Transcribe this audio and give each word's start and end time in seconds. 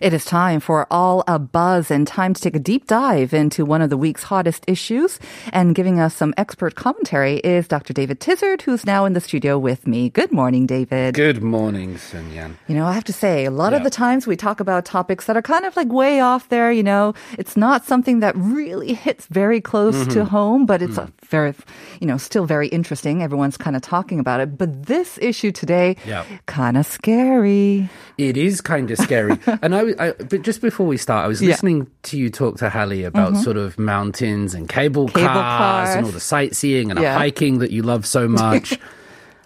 It 0.00 0.12
is 0.12 0.24
time 0.24 0.60
for 0.60 0.86
All 0.90 1.22
a 1.28 1.38
Buzz 1.38 1.90
and 1.90 2.06
time 2.06 2.34
to 2.34 2.40
take 2.40 2.56
a 2.56 2.58
deep 2.58 2.86
dive 2.86 3.32
into 3.32 3.64
one 3.64 3.80
of 3.80 3.90
the 3.90 3.96
week's 3.96 4.24
hottest 4.24 4.64
issues. 4.66 5.18
And 5.52 5.74
giving 5.74 6.00
us 6.00 6.14
some 6.14 6.34
expert 6.36 6.74
commentary 6.74 7.36
is 7.38 7.68
Dr. 7.68 7.92
David 7.92 8.18
Tizard, 8.20 8.62
who's 8.62 8.84
now 8.84 9.04
in 9.04 9.12
the 9.12 9.20
studio 9.20 9.58
with 9.58 9.86
me. 9.86 10.10
Good 10.10 10.32
morning, 10.32 10.66
David. 10.66 11.14
Good 11.14 11.42
morning, 11.42 11.96
Sun 11.96 12.32
Yan. 12.32 12.58
You 12.66 12.74
know, 12.74 12.86
I 12.86 12.92
have 12.92 13.04
to 13.04 13.12
say, 13.12 13.44
a 13.44 13.50
lot 13.50 13.72
of 13.72 13.84
the 13.84 13.90
times 13.90 14.26
we 14.26 14.36
talk 14.36 14.60
about 14.60 14.84
topics 14.84 15.26
that 15.26 15.36
are 15.36 15.42
kind 15.42 15.64
of 15.64 15.76
like 15.76 15.88
way 15.88 16.20
off 16.20 16.48
there, 16.48 16.72
you 16.72 16.82
know, 16.82 17.14
it's 17.38 17.56
not 17.56 17.84
something 17.86 18.20
that 18.20 18.34
really 18.36 18.94
hits 18.94 19.26
very 19.26 19.60
close 19.60 19.94
Mm-hmm. 19.94 20.12
to 20.12 20.24
home, 20.24 20.66
but 20.66 20.82
it's 20.82 20.96
Mm. 20.98 21.08
a 21.08 21.12
very, 21.26 21.54
you 22.00 22.06
know, 22.06 22.16
still 22.16 22.46
very 22.46 22.66
interesting. 22.68 23.22
Everyone's 23.22 23.56
kind 23.56 23.76
of 23.76 23.82
talking 23.82 24.18
about 24.18 24.40
it. 24.40 24.58
But 24.58 24.86
this 24.86 25.18
issue 25.22 25.52
today, 25.52 25.96
Yeah. 26.06 26.24
kind 26.46 26.76
of 26.76 26.84
scary. 26.86 27.88
It 28.18 28.36
is 28.36 28.60
kind 28.60 28.90
of 28.90 28.98
scary. 28.98 29.38
and 29.62 29.74
I, 29.74 29.93
I, 29.98 30.12
but 30.12 30.42
just 30.42 30.60
before 30.60 30.86
we 30.86 30.96
start, 30.96 31.24
I 31.24 31.28
was 31.28 31.40
Yeah. 31.42 31.48
listening 31.50 31.86
to 32.04 32.18
you 32.18 32.30
talk 32.30 32.58
to 32.58 32.70
Hallie 32.70 33.04
about 33.04 33.32
mm-hmm. 33.34 33.42
sort 33.42 33.56
of 33.56 33.78
mountains 33.78 34.54
and 34.54 34.68
cable, 34.68 35.08
Cable 35.08 35.28
cars, 35.28 35.94
and 35.94 36.06
all 36.06 36.12
the 36.12 36.20
sightseeing 36.20 36.90
and 36.90 37.00
Yeah. 37.00 37.16
hiking 37.16 37.58
that 37.58 37.70
you 37.70 37.82
love 37.82 38.06
so 38.06 38.28
much. 38.42 38.78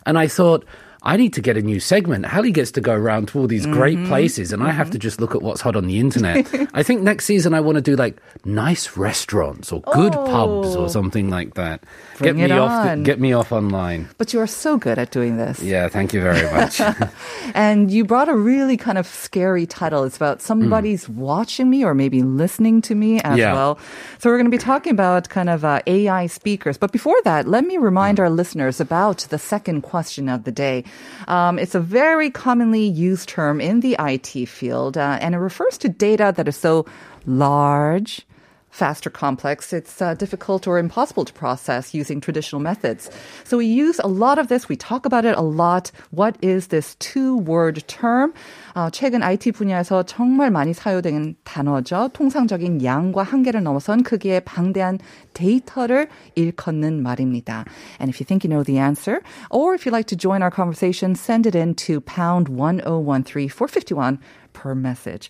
and 0.07 0.19
I 0.19 0.27
thought, 0.27 0.65
I 1.03 1.17
need 1.17 1.33
to 1.35 1.41
get 1.41 1.57
a 1.57 1.63
new 1.63 1.79
segment. 1.81 2.27
Hallie 2.27 2.51
gets 2.53 2.73
to 2.73 2.81
go 2.81 2.93
around 2.93 3.29
to 3.29 3.39
all 3.39 3.47
these 3.47 3.67
great 3.67 3.99
Mm-hmm. 3.99 4.09
places, 4.09 4.53
and 4.53 4.63
I 4.63 4.71
have 4.71 4.91
to 4.91 4.99
just 4.99 5.21
look 5.21 5.35
at 5.35 5.43
what's 5.43 5.61
hot 5.61 5.77
on 5.77 5.87
the 5.87 5.99
internet. 5.99 6.47
I 6.75 6.83
think 6.83 7.03
next 7.03 7.25
season 7.25 7.55
I 7.55 7.61
want 7.61 7.77
to 7.77 7.83
do 7.83 7.95
like 7.97 8.19
nice 8.45 8.97
restaurants 8.97 9.73
or 9.73 9.81
good 9.83 10.13
pubs 10.13 10.75
or 10.77 10.85
Oh. 10.85 10.89
something 10.89 11.31
like 11.31 11.55
that. 11.55 11.85
Bring 12.19 12.37
get 12.37 12.51
me 12.51 12.57
off. 12.57 12.97
The, 12.97 13.03
get 13.03 13.21
me 13.21 13.33
off 13.33 13.53
online. 13.53 14.09
But 14.19 14.33
you 14.33 14.41
are 14.41 14.47
so 14.47 14.77
good 14.77 14.99
at 14.99 15.11
doing 15.11 15.37
this. 15.37 15.63
Yeah, 15.63 15.89
thank 15.89 16.13
you 16.13 16.21
very 16.21 16.51
much. 16.53 16.81
And 17.55 17.91
you 17.91 18.05
brought 18.05 18.29
a 18.29 18.35
really 18.37 18.77
kind 18.77 18.99
of 18.99 19.07
scary 19.07 19.67
title. 19.67 20.05
It's 20.05 20.17
about 20.17 20.43
somebody's 20.43 21.09
watching 21.09 21.71
me 21.71 21.85
or 21.85 21.95
maybe 21.95 22.23
listening 22.23 22.83
to 22.83 22.95
me 22.95 23.21
as 23.23 23.39
Yeah. 23.39 23.55
well. 23.55 23.79
So 24.19 24.29
we're 24.31 24.37
going 24.37 24.51
to 24.51 24.57
be 24.57 24.59
talking 24.59 24.93
about 24.93 25.29
kind 25.29 25.49
of 25.49 25.65
uh, 25.65 25.81
AI 25.87 26.27
speakers. 26.27 26.77
But 26.77 26.93
before 26.93 27.17
that, 27.25 27.49
let 27.49 27.65
me 27.65 27.77
remind 27.79 28.21
our 28.21 28.31
listeners 28.31 28.81
about 28.81 29.19
the 29.31 29.39
second 29.39 29.83
question 29.83 30.29
of 30.29 30.45
the 30.45 30.53
day. 30.53 30.85
Um, 31.27 31.59
it's 31.59 31.75
a 31.75 31.81
very 31.81 32.31
commonly 32.31 32.85
used 32.85 33.29
term 33.29 33.61
in 33.61 33.81
the 33.81 33.97
IT 33.99 34.49
field, 34.49 34.97
uh, 34.97 35.19
and 35.21 35.35
it 35.35 35.39
refers 35.39 35.79
to 35.79 35.89
data 35.89 36.33
that 36.37 36.49
is 36.49 36.57
so 36.57 36.87
large, 37.27 38.27
fast 38.74 39.06
or 39.06 39.12
complex, 39.12 39.72
it's 39.72 40.02
uh, 40.02 40.16
difficult 40.16 40.68
or 40.68 40.80
impossible 40.80 41.24
to 41.24 41.32
process 41.32 41.94
using 41.94 42.20
traditional 42.20 42.60
methods. 42.60 43.10
So 43.44 43.58
we 43.58 43.68
use 43.68 44.00
a 44.00 44.08
lot 44.08 44.40
of 44.40 44.48
this. 44.48 44.68
We 44.68 44.76
talk 44.76 45.06
about 45.06 45.26
it 45.26 45.38
a 45.38 45.42
lot. 45.42 45.92
What 46.10 46.36
is 46.42 46.68
this 46.68 46.96
two-word 46.96 47.88
term? 47.88 48.34
어, 48.76 48.90
최근 48.90 49.22
IT 49.22 49.52
분야에서 49.52 50.04
정말 50.04 50.50
많이 50.50 50.74
사용되는 50.74 51.36
단어죠. 51.44 52.10
통상적인 52.14 52.84
양과 52.84 53.22
한계를 53.22 53.62
넘어선 53.62 54.02
크기의 54.02 54.42
방대한 54.42 54.98
데이터를 55.36 56.08
일컫는 56.36 57.04
말입니다. 57.04 57.66
And 58.00 58.10
if 58.10 58.20
you 58.20 58.26
think 58.26 58.44
you 58.44 58.50
know 58.50 58.64
the 58.64 58.80
answer, 58.80 59.22
or 59.52 59.76
if 59.76 59.86
you'd 59.86 59.94
like 59.94 60.08
to 60.08 60.18
join 60.18 60.42
our 60.42 60.52
conversation, 60.52 61.14
send 61.14 61.48
it 61.48 61.56
in 61.56 61.76
to 61.76 62.02
pound 62.02 62.50
1013 62.50 63.50
451 63.50 64.18
per 64.54 64.74
message. 64.74 65.30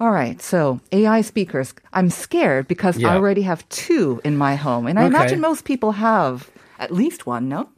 All 0.00 0.10
right, 0.10 0.40
so 0.42 0.80
AI 0.92 1.20
speakers. 1.20 1.72
I'm 1.92 2.10
scared 2.10 2.66
because 2.66 3.02
I 3.02 3.14
already 3.14 3.42
have 3.42 3.66
two 3.68 4.20
in 4.24 4.36
my 4.36 4.56
home. 4.56 4.86
And 4.86 4.98
I 4.98 5.02
Okay. 5.02 5.08
imagine 5.16 5.40
most 5.40 5.64
people 5.64 5.92
have 5.92 6.50
at 6.80 6.90
least 6.90 7.26
one, 7.26 7.48
no? 7.48 7.68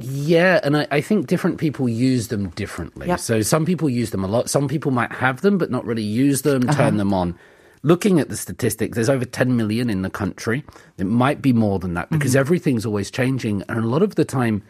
Yeah, 0.00 0.60
and 0.64 0.76
I, 0.78 0.86
I 0.90 1.00
think 1.02 1.26
different 1.26 1.58
people 1.58 1.88
use 1.88 2.28
them 2.28 2.48
differently. 2.50 3.06
Yep. 3.08 3.20
So 3.20 3.42
some 3.42 3.66
people 3.66 3.90
use 3.90 4.10
them 4.10 4.24
a 4.24 4.26
lot. 4.26 4.48
Some 4.48 4.68
people 4.68 4.90
might 4.90 5.12
have 5.12 5.42
them 5.42 5.58
but 5.58 5.70
not 5.70 5.84
really 5.84 6.02
use 6.02 6.42
them, 6.42 6.64
Uh-huh. 6.68 6.74
turn 6.76 6.96
them 6.96 7.12
on. 7.12 7.34
Looking 7.82 8.18
at 8.18 8.30
the 8.30 8.36
statistics, 8.36 8.94
there's 8.96 9.10
over 9.10 9.24
10 9.26 9.54
million 9.56 9.90
in 9.90 10.02
the 10.02 10.10
country. 10.10 10.64
It 10.98 11.04
might 11.06 11.40
be 11.42 11.52
more 11.52 11.78
than 11.78 11.94
that 11.94 12.08
because 12.10 12.32
Mm-hmm. 12.32 12.40
everything's 12.40 12.86
always 12.86 13.10
changing. 13.10 13.62
And 13.68 13.84
a 13.84 13.86
lot 13.86 14.02
of 14.02 14.14
the 14.14 14.24
time, 14.24 14.62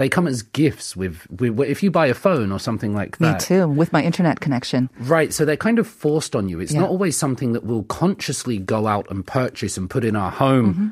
they 0.00 0.08
come 0.08 0.26
as 0.26 0.42
gifts 0.42 0.96
with, 0.96 1.26
with 1.30 1.60
if 1.60 1.82
you 1.82 1.90
buy 1.90 2.06
a 2.06 2.14
phone 2.14 2.50
or 2.50 2.58
something 2.58 2.94
like 2.94 3.18
that. 3.18 3.34
Me 3.34 3.38
too, 3.38 3.68
with 3.68 3.92
my 3.92 4.02
internet 4.02 4.40
connection. 4.40 4.88
Right, 4.98 5.32
so 5.32 5.44
they're 5.44 5.56
kind 5.56 5.78
of 5.78 5.86
forced 5.86 6.34
on 6.34 6.48
you. 6.48 6.58
It's 6.58 6.72
Yeah. 6.72 6.80
not 6.80 6.90
always 6.90 7.16
something 7.16 7.52
that 7.52 7.64
we'll 7.64 7.84
consciously 7.84 8.58
go 8.58 8.86
out 8.86 9.06
and 9.10 9.26
purchase 9.26 9.76
and 9.76 9.88
put 9.90 10.02
in 10.04 10.16
our 10.16 10.30
home. 10.30 10.72
Mm-hmm. 10.74 10.88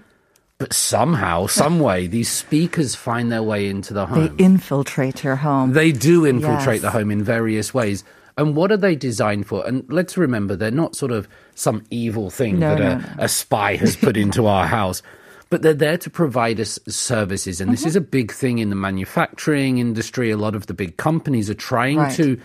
But 0.59 0.73
somehow, 0.73 1.47
some 1.47 1.79
way, 1.89 2.07
these 2.07 2.29
speakers 2.29 2.95
find 2.95 3.33
their 3.33 3.43
way 3.43 3.67
into 3.69 3.95
the 3.95 4.07
home. 4.07 4.37
They 4.37 4.45
infiltrate 4.45 5.25
your 5.25 5.37
home. 5.37 5.73
They 5.73 5.91
do 5.93 6.27
infiltrate 6.27 6.83
Yes. 6.83 6.83
the 6.83 6.91
home 6.91 7.11
in 7.11 7.23
various 7.25 7.73
ways. 7.73 8.05
And 8.37 8.55
what 8.55 8.71
are 8.71 8.77
they 8.77 8.95
designed 8.95 9.47
for? 9.47 9.67
And 9.67 9.85
let's 9.89 10.17
remember, 10.17 10.55
they're 10.55 10.71
not 10.71 10.95
sort 10.95 11.11
of 11.13 11.27
some 11.55 11.83
evil 11.91 12.31
thing 12.31 12.59
No, 12.61 12.77
that 12.77 12.79
no, 12.81 12.91
a, 12.91 12.99
no. 13.17 13.25
a 13.25 13.29
spy 13.29 13.75
has 13.77 13.97
put 13.97 14.17
into 14.17 14.47
our 14.47 14.67
house. 14.79 15.03
But 15.51 15.63
they're 15.63 15.73
there 15.75 15.97
to 15.99 16.11
provide 16.11 16.61
us 16.61 16.79
services. 16.89 17.61
And 17.61 17.73
this 17.73 17.81
Mm-hmm. 17.81 17.89
is 17.89 17.97
a 17.97 18.01
big 18.03 18.33
thing 18.33 18.59
in 18.59 18.69
the 18.71 18.77
manufacturing 18.77 19.79
industry. 19.79 20.31
A 20.31 20.37
lot 20.37 20.55
of 20.55 20.67
the 20.67 20.75
big 20.75 20.97
companies 20.99 21.49
are 21.49 21.55
trying 21.55 21.99
Right. 21.99 22.13
Mm-hmm. 22.13 22.35
to 22.35 22.41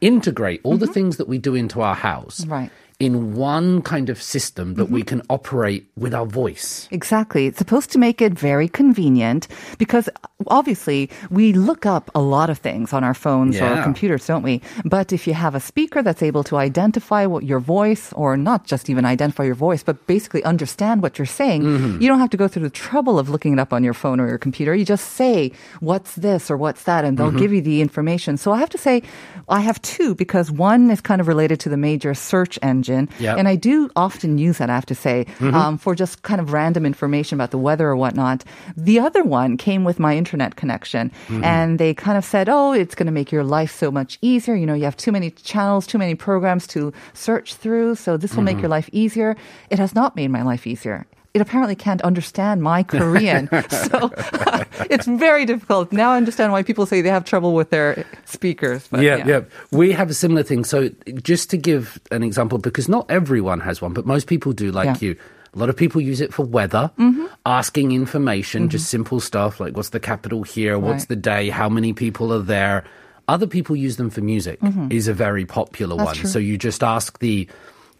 integrate 0.00 0.60
all 0.64 0.76
the 0.76 0.86
things 0.86 1.16
that 1.16 1.28
we 1.28 1.38
do 1.38 1.54
into 1.54 1.80
our 1.80 1.94
house 1.94 2.44
Right. 2.46 2.70
In 3.04 3.34
one 3.36 3.82
kind 3.82 4.08
of 4.08 4.18
system 4.22 4.74
that 4.74 4.88
we 4.90 5.00
Mm-hmm. 5.02 5.20
can 5.20 5.22
operate 5.28 5.82
with 5.96 6.14
our 6.14 6.24
voice. 6.42 6.88
Exactly. 6.90 7.46
It's 7.46 7.58
supposed 7.58 7.90
to 7.92 7.98
make 7.98 8.18
it 8.26 8.32
very 8.32 8.68
convenient 8.68 9.46
because 9.78 10.08
obviously 10.48 11.10
we 11.30 11.52
look 11.52 11.84
up 11.86 12.10
a 12.14 12.20
lot 12.20 12.48
of 12.50 12.58
things 12.58 12.92
on 12.96 13.02
our 13.04 13.14
phones 13.14 13.56
or 13.60 13.68
Yeah. 13.74 13.82
computers, 13.82 14.26
don't 14.26 14.42
we? 14.42 14.60
But 14.96 15.12
if 15.12 15.26
you 15.28 15.34
have 15.34 15.54
a 15.54 15.60
speaker 15.60 16.00
that's 16.02 16.22
able 16.22 16.44
to 16.50 16.56
identify 16.56 17.22
what 17.26 17.44
your 17.44 17.60
voice, 17.60 18.12
or 18.16 18.36
not 18.36 18.60
just 18.72 18.88
even 18.92 19.04
identify 19.04 19.44
your 19.44 19.58
voice, 19.68 19.82
but 19.88 19.96
basically 20.14 20.42
understand 20.52 20.96
what 21.04 21.18
you're 21.18 21.34
saying, 21.40 21.60
Mm-hmm. 21.64 22.00
you 22.00 22.08
don't 22.08 22.22
have 22.24 22.30
to 22.36 22.40
go 22.42 22.48
through 22.48 22.66
the 22.70 22.78
trouble 22.88 23.18
of 23.20 23.28
looking 23.28 23.52
it 23.54 23.60
up 23.64 23.72
on 23.76 23.84
your 23.84 23.94
phone 24.02 24.18
or 24.22 24.26
your 24.32 24.38
computer. 24.46 24.72
You 24.74 24.84
just 24.96 25.06
say, 25.20 25.52
what's 25.90 26.12
this 26.26 26.50
or 26.50 26.56
what's 26.64 26.82
that, 26.90 27.04
and 27.04 27.12
they'll 27.18 27.28
Mm-hmm. 27.34 27.44
give 27.44 27.52
you 27.56 27.62
the 27.62 27.78
information. 27.86 28.36
So 28.42 28.52
I 28.56 28.58
have 28.64 28.70
to 28.76 28.78
say, 28.86 29.02
I 29.48 29.60
have 29.68 29.78
two 29.82 30.14
because 30.14 30.46
one 30.50 30.90
is 30.94 31.00
kind 31.10 31.20
of 31.20 31.26
related 31.28 31.58
to 31.64 31.68
the 31.74 31.80
major 31.88 32.12
search 32.14 32.54
engine. 32.62 32.93
Yep. 33.20 33.38
And 33.38 33.46
I 33.48 33.56
do 33.56 33.76
often 33.96 34.38
use 34.48 34.56
that, 34.58 34.70
I 34.70 34.74
have 34.74 34.86
to 34.86 34.94
say, 34.94 35.26
Mm-hmm. 35.38 35.54
um, 35.54 35.78
for 35.78 35.94
just 35.94 36.22
kind 36.22 36.40
of 36.40 36.52
random 36.52 36.84
information 36.86 37.36
about 37.38 37.50
the 37.50 37.58
weather 37.68 37.86
or 37.88 37.96
whatnot. 37.96 38.44
The 38.76 38.98
other 39.06 39.22
one 39.22 39.56
came 39.56 39.82
with 39.88 39.98
my 39.98 40.12
internet 40.16 40.56
connection. 40.56 41.10
Mm-hmm. 41.28 41.44
And 41.44 41.78
they 41.78 41.92
kind 41.94 42.16
of 42.18 42.24
said, 42.24 42.48
oh, 42.48 42.72
it's 42.72 42.94
going 42.94 43.06
to 43.06 43.12
make 43.20 43.30
your 43.32 43.44
life 43.58 43.72
so 43.82 43.90
much 43.90 44.18
easier. 44.22 44.54
You 44.54 44.66
know, 44.66 44.74
you 44.80 44.84
have 44.84 44.96
too 44.96 45.12
many 45.12 45.30
channels, 45.52 45.86
too 45.86 45.98
many 45.98 46.14
programs 46.14 46.66
to 46.68 46.92
search 47.14 47.54
through. 47.62 47.94
So 47.96 48.16
this 48.16 48.34
will 48.36 48.42
make 48.42 48.54
Mm-hmm. 48.56 48.62
your 48.62 48.70
life 48.78 48.88
easier. 48.92 49.36
It 49.70 49.78
has 49.78 49.94
not 49.94 50.14
made 50.16 50.28
my 50.30 50.42
life 50.42 50.66
easier. 50.66 51.06
It 51.34 51.40
apparently 51.40 51.74
can't 51.74 52.00
understand 52.02 52.62
my 52.62 52.84
Korean. 52.84 53.48
so 53.70 54.10
it's 54.88 55.06
very 55.06 55.44
difficult. 55.44 55.90
Now 55.92 56.12
I 56.12 56.16
understand 56.16 56.52
why 56.52 56.62
people 56.62 56.86
say 56.86 57.02
they 57.02 57.08
have 57.10 57.24
trouble 57.24 57.54
with 57.54 57.70
their 57.70 58.06
speakers. 58.24 58.86
But 58.88 59.02
yeah, 59.02 59.26
yeah, 59.26 59.40
We 59.72 59.90
have 59.92 60.08
a 60.10 60.14
similar 60.14 60.44
thing. 60.44 60.62
So, 60.64 60.90
just 61.22 61.50
to 61.50 61.56
give 61.56 61.98
an 62.12 62.22
example, 62.22 62.58
because 62.58 62.88
not 62.88 63.10
everyone 63.10 63.58
has 63.60 63.82
one, 63.82 63.92
but 63.92 64.06
most 64.06 64.28
people 64.28 64.52
do, 64.52 64.70
like 64.70 65.02
Yeah. 65.02 65.08
you. 65.08 65.16
A 65.54 65.58
lot 65.58 65.68
of 65.68 65.76
people 65.76 66.00
use 66.00 66.20
it 66.20 66.34
for 66.34 66.44
weather, 66.44 66.90
mm-hmm. 66.98 67.26
asking 67.46 67.92
information, 67.92 68.62
mm-hmm. 68.62 68.70
just 68.70 68.88
simple 68.88 69.20
stuff 69.20 69.60
like 69.60 69.76
what's 69.76 69.90
the 69.90 70.00
capital 70.00 70.42
here, 70.42 70.78
what's 70.78 71.02
Right. 71.02 71.08
the 71.08 71.16
day, 71.16 71.48
how 71.50 71.68
many 71.68 71.92
people 71.92 72.32
are 72.32 72.42
there. 72.42 72.84
Other 73.26 73.46
people 73.46 73.74
use 73.74 73.96
them 73.96 74.10
for 74.10 74.20
music. 74.20 74.60
Mm-hmm. 74.60 74.88
Is 74.90 75.08
a 75.08 75.14
very 75.14 75.46
popular 75.46 75.96
That's 75.96 76.06
one. 76.06 76.14
true. 76.14 76.30
So 76.30 76.38
you 76.38 76.58
just 76.58 76.82
ask 76.82 77.18
the 77.18 77.48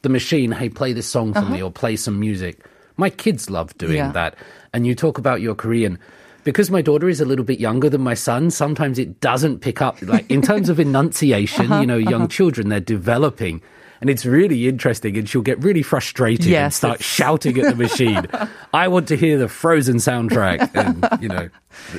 the 0.02 0.08
machine, 0.08 0.52
"Hey, 0.52 0.68
play 0.68 0.92
this 0.92 1.06
song 1.08 1.32
for 1.32 1.42
me," 1.42 1.58
uh-huh. 1.58 1.66
or 1.66 1.72
play 1.72 1.96
some 1.96 2.20
music. 2.20 2.58
My 2.96 3.10
kids 3.10 3.50
love 3.50 3.76
doing 3.78 3.96
Yeah. 3.96 4.12
that. 4.12 4.36
And 4.72 4.86
you 4.86 4.94
talk 4.94 5.18
about 5.18 5.40
your 5.40 5.54
Korean. 5.54 5.98
Because 6.44 6.70
my 6.70 6.82
daughter 6.82 7.08
is 7.08 7.20
a 7.20 7.24
little 7.24 7.44
bit 7.44 7.58
younger 7.58 7.88
than 7.88 8.02
my 8.02 8.14
son, 8.14 8.50
sometimes 8.50 8.98
it 8.98 9.20
doesn't 9.20 9.60
pick 9.60 9.80
up. 9.80 10.00
Like 10.02 10.30
in 10.30 10.42
terms 10.42 10.68
of 10.68 10.78
enunciation, 10.88 11.66
you 11.66 11.72
uh-huh, 11.72 11.84
know, 11.84 11.96
young 11.96 12.14
uh-huh. 12.14 12.28
children, 12.28 12.68
they're 12.68 12.80
developing. 12.80 13.62
And 14.00 14.10
it's 14.10 14.24
really 14.26 14.68
interesting. 14.68 15.16
And 15.16 15.28
she'll 15.28 15.42
get 15.42 15.62
really 15.62 15.82
frustrated 15.82 16.52
and 16.52 16.72
start 16.72 17.02
shouting 17.02 17.58
at 17.58 17.70
the 17.70 17.76
machine. 17.76 18.26
I 18.72 18.88
want 18.88 19.08
to 19.08 19.16
hear 19.16 19.38
the 19.38 19.48
Frozen 19.48 19.96
soundtrack, 19.96 20.70
and 20.74 21.22
you 21.22 21.28
know, 21.28 21.48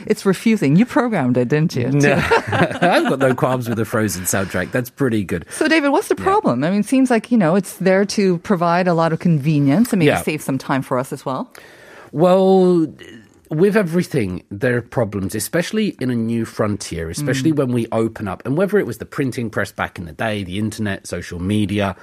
It's 0.07 0.25
refusing. 0.25 0.75
You 0.75 0.85
programmed 0.85 1.37
it, 1.37 1.47
didn't 1.47 1.75
you? 1.75 1.89
no, 1.91 2.13
I've 2.47 3.09
got 3.09 3.19
no 3.19 3.33
qualms 3.35 3.67
with 3.67 3.77
the 3.77 3.85
Frozen 3.85 4.23
soundtrack. 4.23 4.71
That's 4.71 4.89
pretty 4.89 5.23
good. 5.23 5.45
So, 5.49 5.67
David, 5.67 5.89
what's 5.89 6.07
the 6.07 6.15
problem? 6.15 6.63
I 6.63 6.69
mean, 6.71 6.81
it 6.81 6.85
seems 6.85 7.09
like, 7.09 7.31
you 7.31 7.37
know, 7.37 7.55
it's 7.55 7.77
there 7.77 8.05
to 8.05 8.37
provide 8.39 8.87
a 8.87 8.93
lot 8.93 9.13
of 9.13 9.19
convenience 9.19 9.91
and 9.93 9.99
maybe 9.99 10.07
Yeah. 10.09 10.21
save 10.21 10.41
some 10.41 10.57
time 10.57 10.81
for 10.81 10.97
us 10.97 11.11
as 11.13 11.25
well. 11.25 11.51
Well, 12.11 12.87
with 13.49 13.75
everything, 13.77 14.43
there 14.49 14.77
are 14.77 14.81
problems, 14.81 15.35
especially 15.35 15.95
in 15.99 16.09
a 16.09 16.15
new 16.15 16.45
frontier, 16.45 17.09
especially 17.09 17.51
Mm. 17.51 17.57
when 17.57 17.71
we 17.73 17.87
open 17.91 18.27
up. 18.27 18.41
And 18.45 18.57
whether 18.57 18.77
it 18.79 18.85
was 18.85 18.97
the 18.97 19.05
printing 19.05 19.49
press 19.49 19.71
back 19.71 19.97
in 19.99 20.05
the 20.05 20.13
day, 20.13 20.43
the 20.43 20.57
internet, 20.59 21.07
social 21.07 21.39
media, 21.39 21.95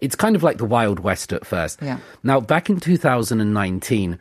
it's 0.00 0.14
kind 0.16 0.36
of 0.36 0.42
like 0.42 0.58
the 0.58 0.64
Wild 0.64 1.00
West 1.00 1.32
at 1.32 1.46
first. 1.46 1.80
Yeah. 1.82 1.98
Now, 2.22 2.40
back 2.40 2.68
in 2.68 2.78
2019, 2.80 4.18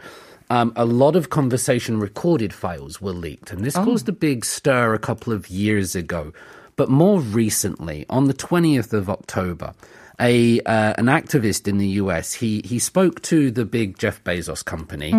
um, 0.50 0.72
a 0.76 0.86
lot 0.86 1.16
of 1.16 1.30
conversation 1.30 2.00
recorded 2.00 2.54
files 2.54 3.02
were 3.02 3.14
leaked, 3.14 3.52
and 3.52 3.64
this 3.66 3.76
caused 3.76 4.08
a 4.10 4.12
big 4.14 4.46
stir 4.46 4.94
a 4.94 5.00
couple 5.00 5.34
of 5.34 5.50
years 5.50 5.96
ago. 5.96 6.34
But 6.76 6.90
more 6.90 7.20
recently, 7.22 8.06
on 8.10 8.26
the 8.28 8.34
20th 8.34 8.94
of 8.94 9.10
October, 9.10 9.74
a 10.20 10.60
uh, 10.62 10.94
an 10.98 11.06
activist 11.06 11.68
in 11.68 11.80
the 11.80 11.88
US 12.04 12.34
he 12.34 12.62
he 12.64 12.78
spoke 12.78 13.22
to 13.24 13.50
the 13.50 13.66
big 13.66 13.98
Jeff 13.98 14.24
Bezos 14.24 14.64
company, 14.64 15.12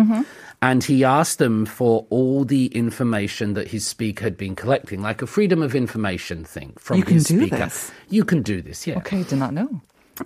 and 0.61 0.83
he 0.83 1.03
asked 1.03 1.37
them 1.37 1.65
for 1.65 2.05
all 2.09 2.45
the 2.45 2.67
information 2.67 3.53
that 3.53 3.67
his 3.67 3.85
speaker 3.85 4.23
had 4.23 4.37
been 4.37 4.55
collecting, 4.55 5.01
like 5.01 5.21
a 5.21 5.27
freedom 5.27 5.61
of 5.61 5.75
information 5.75 6.43
thing 6.43 6.73
from 6.79 6.97
You 6.97 7.03
can 7.03 7.13
his 7.15 7.25
do 7.25 7.37
speaker. 7.41 7.57
this? 7.57 7.91
You 8.09 8.23
can 8.23 8.41
do 8.41 8.61
this, 8.61 8.87
yeah. 8.87 8.97
Okay, 8.97 9.23
did 9.23 9.39
not 9.39 9.53
know. 9.53 9.81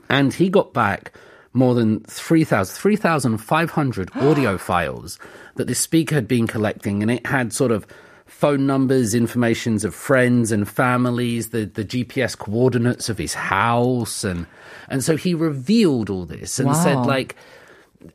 And 0.10 0.34
he 0.34 0.50
got 0.50 0.74
back 0.74 1.14
more 1.54 1.74
than 1.74 2.02
3,000 2.02 2.76
3,500 2.76 4.12
audio 4.18 4.58
files 4.58 5.18
that 5.56 5.68
the 5.68 5.76
speaker 5.76 6.16
had 6.16 6.28
been 6.28 6.48
collecting, 6.48 7.02
and 7.02 7.12
it 7.12 7.26
had 7.26 7.52
sort 7.54 7.72
of 7.72 7.86
phone 8.26 8.68
numbers, 8.68 9.16
informations 9.16 9.84
of 9.84 9.96
friends 9.96 10.52
and 10.52 10.70
families, 10.70 11.50
the, 11.50 11.66
the 11.66 11.84
GPS 11.84 12.38
coordinates 12.38 13.10
of 13.10 13.18
his 13.18 13.34
house, 13.34 14.24
and 14.24 14.46
and 14.88 15.04
so 15.04 15.16
he 15.18 15.34
revealed 15.34 16.10
all 16.10 16.26
this 16.26 16.60
and 16.60 16.76
said 16.76 16.98
like 16.98 17.36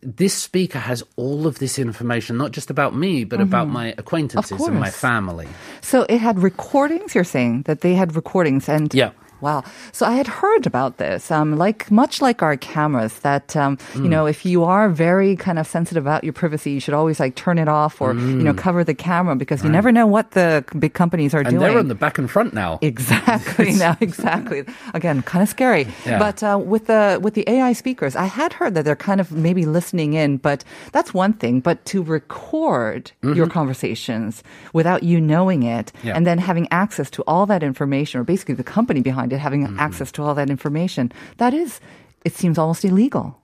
this 0.00 0.34
speaker 0.34 0.78
has 0.78 1.02
all 1.16 1.46
of 1.46 1.58
this 1.58 1.78
information, 1.78 2.36
not 2.36 2.52
just 2.52 2.70
about 2.70 2.94
me, 2.96 3.24
but 3.24 3.36
mm-hmm. 3.36 3.48
about 3.48 3.68
my 3.68 3.94
acquaintances 3.98 4.60
and 4.60 4.80
my 4.80 4.90
family. 4.90 5.48
So 5.80 6.06
it 6.08 6.18
had 6.18 6.38
recordings, 6.38 7.14
you're 7.14 7.24
saying 7.24 7.62
that 7.62 7.82
they 7.82 7.94
had 7.94 8.16
recordings 8.16 8.68
and 8.68 8.92
Yeah. 8.94 9.10
Wow. 9.44 9.62
So 9.92 10.06
I 10.06 10.14
had 10.16 10.26
heard 10.26 10.64
about 10.66 10.96
this, 10.96 11.30
um, 11.30 11.58
like 11.58 11.90
much 11.90 12.22
like 12.22 12.40
our 12.42 12.56
cameras, 12.56 13.18
that 13.20 13.54
um, 13.54 13.76
you 13.94 14.08
know, 14.08 14.24
if 14.26 14.46
you 14.46 14.64
are 14.64 14.88
very 14.88 15.36
kind 15.36 15.58
of 15.58 15.66
sensitive 15.66 16.02
about 16.06 16.24
your 16.24 16.32
privacy, 16.32 16.70
you 16.72 16.80
should 16.80 16.94
always 16.94 17.20
like 17.20 17.34
turn 17.36 17.58
it 17.58 17.68
off 17.68 18.00
or 18.00 18.14
you 18.14 18.42
know 18.46 18.54
cover 18.54 18.82
the 18.84 18.94
camera 18.94 19.36
because 19.36 19.62
you 19.62 19.68
never 19.68 19.92
know 19.92 20.06
what 20.06 20.30
the 20.32 20.64
big 20.78 20.94
companies 20.94 21.34
are 21.34 21.40
And 21.44 21.50
doing. 21.50 21.60
they're 21.60 21.78
on 21.78 21.88
the 21.88 21.94
back 21.94 22.16
and 22.18 22.30
front 22.30 22.54
now. 22.54 22.78
Exactly. 22.94 23.72
now, 23.84 23.96
exactly. 24.00 24.64
Again, 24.94 25.20
kind 25.22 25.42
of 25.42 25.48
scary. 25.48 25.86
Yeah. 26.06 26.18
But 26.18 26.42
uh, 26.42 26.58
with 26.72 26.86
the 26.86 27.18
with 27.20 27.34
the 27.34 27.44
AI 27.50 27.72
speakers, 27.74 28.16
I 28.16 28.24
had 28.40 28.52
heard 28.54 28.72
that 28.74 28.84
they're 28.86 28.96
kind 29.10 29.20
of 29.20 29.30
maybe 29.32 29.64
listening 29.66 30.14
in, 30.14 30.38
but 30.38 30.64
that's 30.92 31.12
one 31.12 31.32
thing. 31.34 31.60
But 31.60 31.84
to 31.92 32.02
record 32.02 33.12
your 33.22 33.46
conversations 33.48 34.42
without 34.72 35.02
you 35.02 35.20
knowing 35.20 35.62
it, 35.62 35.74
Mm-hmm. 35.94 36.06
Yeah. 36.08 36.16
and 36.16 36.26
then 36.26 36.38
having 36.38 36.66
access 36.70 37.10
to 37.10 37.22
all 37.26 37.44
that 37.46 37.62
information, 37.62 38.20
or 38.20 38.24
basically 38.24 38.54
the 38.54 38.64
company 38.64 39.00
behind 39.02 39.32
it 39.32 39.33
having 39.38 39.64
Mm-hmm. 39.66 39.80
access 39.80 40.12
to 40.12 40.22
all 40.22 40.34
that 40.34 40.50
information, 40.50 41.12
that 41.38 41.54
is, 41.54 41.80
it 42.24 42.34
seems 42.34 42.58
almost 42.58 42.84
illegal. 42.84 43.40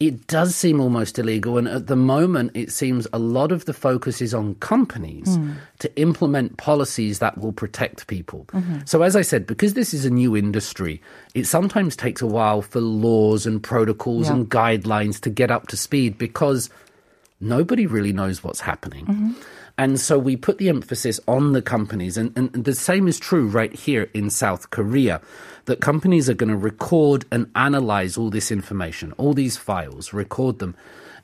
It 0.00 0.26
does 0.26 0.56
seem 0.56 0.80
almost 0.80 1.16
illegal, 1.18 1.58
and 1.58 1.68
at 1.68 1.86
the 1.86 1.94
moment, 1.94 2.50
it 2.54 2.72
seems 2.72 3.06
a 3.12 3.20
lot 3.20 3.52
of 3.52 3.66
the 3.66 3.72
focus 3.72 4.20
is 4.20 4.34
on 4.34 4.56
companies 4.56 5.36
hmm. 5.36 5.52
to 5.78 5.94
implement 5.96 6.56
policies 6.56 7.20
that 7.20 7.38
will 7.38 7.52
protect 7.52 8.08
people. 8.08 8.46
Mm-hmm. 8.52 8.80
So, 8.84 9.02
as 9.02 9.14
I 9.14 9.22
said, 9.22 9.46
because 9.46 9.74
this 9.74 9.94
is 9.94 10.04
a 10.04 10.10
new 10.10 10.36
industry, 10.36 11.00
it 11.34 11.46
sometimes 11.46 11.94
takes 11.94 12.20
a 12.20 12.26
while 12.26 12.62
for 12.62 12.80
laws 12.80 13.46
and 13.46 13.62
protocols 13.62 14.26
Yeah. 14.26 14.34
and 14.34 14.50
guidelines 14.50 15.20
to 15.20 15.30
get 15.30 15.52
up 15.52 15.68
to 15.68 15.76
speed 15.76 16.18
because 16.18 16.68
nobody 17.40 17.86
really 17.86 18.12
knows 18.12 18.42
what's 18.42 18.60
happening. 18.60 19.06
Mm-hmm. 19.06 19.32
And 19.78 19.98
so 19.98 20.18
we 20.18 20.36
put 20.36 20.58
the 20.58 20.68
emphasis 20.68 21.18
on 21.26 21.52
the 21.52 21.62
companies, 21.62 22.16
and, 22.16 22.36
and 22.36 22.52
the 22.52 22.74
same 22.74 23.08
is 23.08 23.18
true 23.18 23.46
right 23.48 23.72
here 23.72 24.10
in 24.14 24.30
South 24.30 24.70
Korea. 24.70 25.20
That 25.66 25.80
companies 25.80 26.28
are 26.28 26.34
going 26.34 26.50
to 26.50 26.56
record 26.56 27.24
and 27.30 27.50
analyze 27.54 28.18
all 28.18 28.30
this 28.30 28.50
information, 28.50 29.12
all 29.12 29.32
these 29.32 29.56
files, 29.56 30.12
record 30.12 30.58
them. 30.58 30.74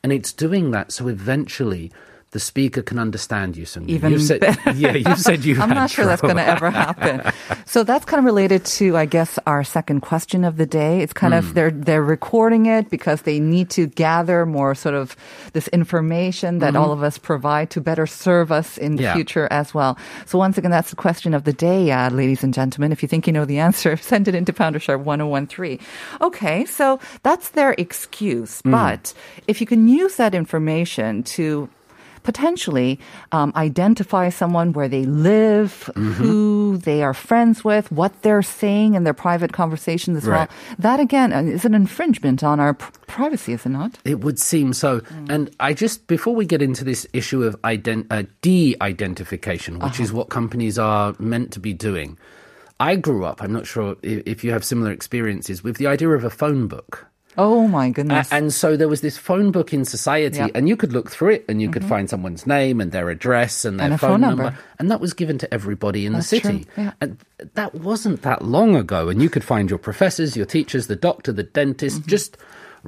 And 0.03 0.13
it's 0.13 0.33
doing 0.33 0.71
that 0.71 0.93
so 0.93 1.09
eventually 1.09 1.91
the 2.33 2.41
speaker 2.41 2.83
can 2.83 2.99
understand 2.99 3.57
you. 3.57 3.65
Sung. 3.65 3.89
Even 3.89 4.13
you've 4.13 4.23
said, 4.23 4.43
yeah, 4.77 4.93
you 4.95 5.17
said 5.17 5.45
you. 5.45 5.57
I'm 5.61 5.71
not 5.71 5.91
sure 5.91 6.05
that's 6.05 6.21
going 6.21 6.37
to 6.37 6.45
ever 6.47 6.71
happen. 6.71 7.23
so 7.65 7.83
that's 7.85 8.05
kind 8.05 8.19
of 8.19 8.25
related 8.25 8.65
to, 8.67 8.97
I 8.99 9.07
guess, 9.07 9.39
our 9.47 9.65
second 9.65 10.01
question 10.01 10.45
of 10.45 10.57
the 10.59 10.67
day. 10.67 11.01
It's 11.01 11.13
kind 11.15 11.33
Hmm. 11.33 11.39
of 11.39 11.55
they're 11.55 11.71
they're 11.71 12.03
recording 12.03 12.67
it 12.67 12.91
because 12.91 13.23
they 13.23 13.41
need 13.41 13.71
to 13.71 13.87
gather 13.87 14.45
more 14.45 14.75
sort 14.75 14.95
of 14.95 15.17
this 15.55 15.69
information 15.69 16.59
that 16.59 16.77
all 16.77 16.93
of 16.93 17.03
us 17.03 17.17
provide 17.19 17.71
to 17.71 17.81
better 17.81 18.07
serve 18.07 18.53
us 18.53 18.77
in 18.79 18.97
the 18.97 18.99
Mm-hmm. 18.99 19.05
Yeah. 19.09 19.15
future 19.15 19.49
as 19.51 19.73
well. 19.73 19.97
So 20.27 20.39
once 20.39 20.59
again, 20.59 20.71
that's 20.71 20.91
the 20.91 20.97
question 20.97 21.33
of 21.33 21.45
the 21.45 21.53
day, 21.53 21.91
uh, 21.91 22.11
ladies 22.11 22.43
and 22.45 22.53
gentlemen. 22.53 22.93
If 22.93 23.01
you 23.03 23.09
think 23.09 23.27
you 23.27 23.33
know 23.33 23.45
the 23.47 23.59
answer, 23.59 23.97
send 24.13 24.29
it 24.29 24.35
into 24.35 24.53
Pounder 24.53 24.79
Sharp 24.81 25.01
1013. 25.03 25.79
Okay, 26.21 26.65
so 26.67 26.99
that's 27.23 27.51
their 27.51 27.75
excuse. 27.79 28.61
Hmm. 28.63 28.73
But 28.73 29.15
if 29.47 29.61
you 29.61 29.67
can 29.67 29.89
use 29.89 30.17
that 30.17 30.35
information 30.35 31.23
to 31.39 31.69
potentially 32.23 32.99
um, 33.33 33.53
identify 33.57 34.29
someone 34.31 34.73
where 34.73 34.89
they 34.89 35.05
live, 35.05 35.91
Mm-hmm. 35.95 36.13
who 36.13 36.77
they 36.79 37.03
are 37.03 37.15
friends 37.15 37.65
with, 37.65 37.91
what 37.91 38.23
they're 38.23 38.43
saying 38.43 38.95
in 38.95 39.05
their 39.05 39.15
private 39.15 39.53
conversations 39.53 40.17
as 40.19 40.27
well. 40.27 40.49
That 40.79 41.01
again 41.01 41.33
uh, 41.33 41.43
is 41.43 41.65
an 41.65 41.75
infringement 41.75 42.43
on 42.45 42.61
our 42.61 42.75
pr- 42.75 42.91
privacy, 43.07 43.53
is 43.53 43.67
it 43.67 43.71
not? 43.71 43.99
It 44.05 44.21
would 44.21 44.39
seem 44.39 44.73
so. 44.73 45.01
And 45.29 45.51
I 45.61 45.75
just, 45.75 46.07
before 46.07 46.35
we 46.35 46.47
get 46.47 46.63
into 46.63 46.85
this 46.85 47.07
issue 47.13 47.43
of 47.43 47.61
ident- 47.63 48.07
uh, 48.11 48.25
de 48.43 48.77
identification, 48.81 49.79
which 49.81 49.99
is 50.01 50.13
what 50.13 50.29
companies 50.29 50.79
are 50.79 51.15
meant 51.19 51.53
to 51.53 51.61
be 51.61 51.73
doing, 51.73 52.19
I 52.81 52.95
grew 52.95 53.25
up, 53.25 53.43
I'm 53.43 53.53
not 53.53 53.67
sure 53.67 53.97
if 54.03 54.45
you 54.45 54.53
have 54.53 54.65
similar 54.65 54.93
experiences, 54.93 55.65
with 55.65 55.77
the 55.79 55.87
idea 55.89 56.11
of 56.11 56.23
a 56.25 56.31
phone 56.31 56.69
book. 56.69 57.07
Oh 57.39 57.69
my 57.69 57.87
A- 57.87 57.91
goodness. 57.93 58.33
and 58.33 58.53
so 58.53 58.77
there 58.77 58.89
was 58.89 59.01
this 59.01 59.17
phone 59.17 59.53
book 59.53 59.73
in 59.73 59.85
society, 59.85 60.39
Yep. 60.39 60.49
Mm-hmm. 60.49 60.57
and 60.57 60.69
you 60.69 60.77
could 60.77 60.93
look 60.93 61.09
through 61.11 61.31
it 61.35 61.45
and 61.49 61.63
you 61.63 61.71
could 61.71 61.85
find 61.85 62.11
someone's 62.11 62.47
name 62.47 62.81
and 62.81 62.91
their 62.93 63.09
address 63.11 63.65
and 63.65 63.79
their 63.79 63.93
And 63.93 64.01
phone, 64.01 64.11
phone 64.11 64.21
number. 64.23 64.43
number. 64.45 64.59
And 64.81 64.91
that 64.91 65.01
was 65.01 65.15
given 65.15 65.39
to 65.39 65.55
everybody 65.55 66.05
in 66.05 66.13
That's 66.15 66.29
the 66.31 66.41
city. 66.41 66.67
yeah. 66.77 66.93
And 67.01 67.17
that 67.55 67.75
wasn't 67.77 68.23
that 68.23 68.43
long 68.45 68.75
ago. 68.77 69.09
And 69.09 69.23
you 69.23 69.31
could 69.31 69.45
find 69.45 69.71
your 69.71 69.79
professors, 69.79 70.37
your 70.37 70.47
teachers, 70.47 70.89
the 70.89 70.97
doctor, 70.97 71.33
the 71.33 71.45
dentist, 71.45 72.01
Mm-hmm. 72.01 72.11
just 72.11 72.37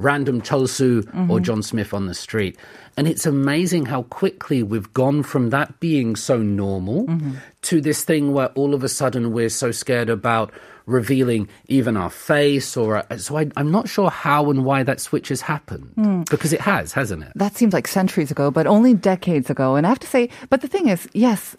random 0.01 0.41
Cholsu 0.41 1.29
or 1.29 1.39
John 1.39 1.61
Smith 1.63 1.93
on 1.93 2.07
the 2.07 2.13
street. 2.13 2.57
And 2.97 3.07
it's 3.07 3.25
amazing 3.25 3.85
how 3.85 4.03
quickly 4.03 4.63
we've 4.63 4.91
gone 4.93 5.23
from 5.23 5.49
that 5.51 5.79
being 5.79 6.15
so 6.15 6.37
normal 6.37 7.05
Mm-hmm. 7.07 7.31
to 7.63 7.79
this 7.81 8.03
thing 8.03 8.33
where 8.33 8.47
all 8.59 8.73
of 8.73 8.83
a 8.83 8.89
sudden 8.89 9.31
we're 9.31 9.49
so 9.49 9.71
scared 9.71 10.09
about 10.09 10.51
revealing 10.87 11.47
even 11.67 11.95
our 11.95 12.09
face 12.09 12.75
or 12.75 12.97
our, 13.09 13.17
so 13.17 13.37
I, 13.37 13.49
I'm 13.55 13.71
not 13.71 13.87
sure 13.87 14.09
how 14.09 14.49
and 14.49 14.65
why 14.65 14.83
that 14.83 14.99
switch 14.99 15.29
has 15.29 15.39
happened 15.41 15.91
Hmm. 15.95 16.21
because 16.29 16.51
it 16.53 16.59
has, 16.61 16.91
hasn't 16.91 17.23
it? 17.23 17.31
that 17.35 17.55
seems 17.55 17.71
like 17.73 17.87
centuries 17.87 18.31
ago, 18.31 18.51
but 18.51 18.67
only 18.67 18.93
decades 18.93 19.49
ago. 19.49 19.75
And 19.75 19.85
I 19.85 19.89
have 19.89 19.99
to 19.99 20.07
say, 20.07 20.29
but 20.49 20.61
the 20.61 20.67
thing 20.67 20.89
is, 20.89 21.07
yes, 21.13 21.55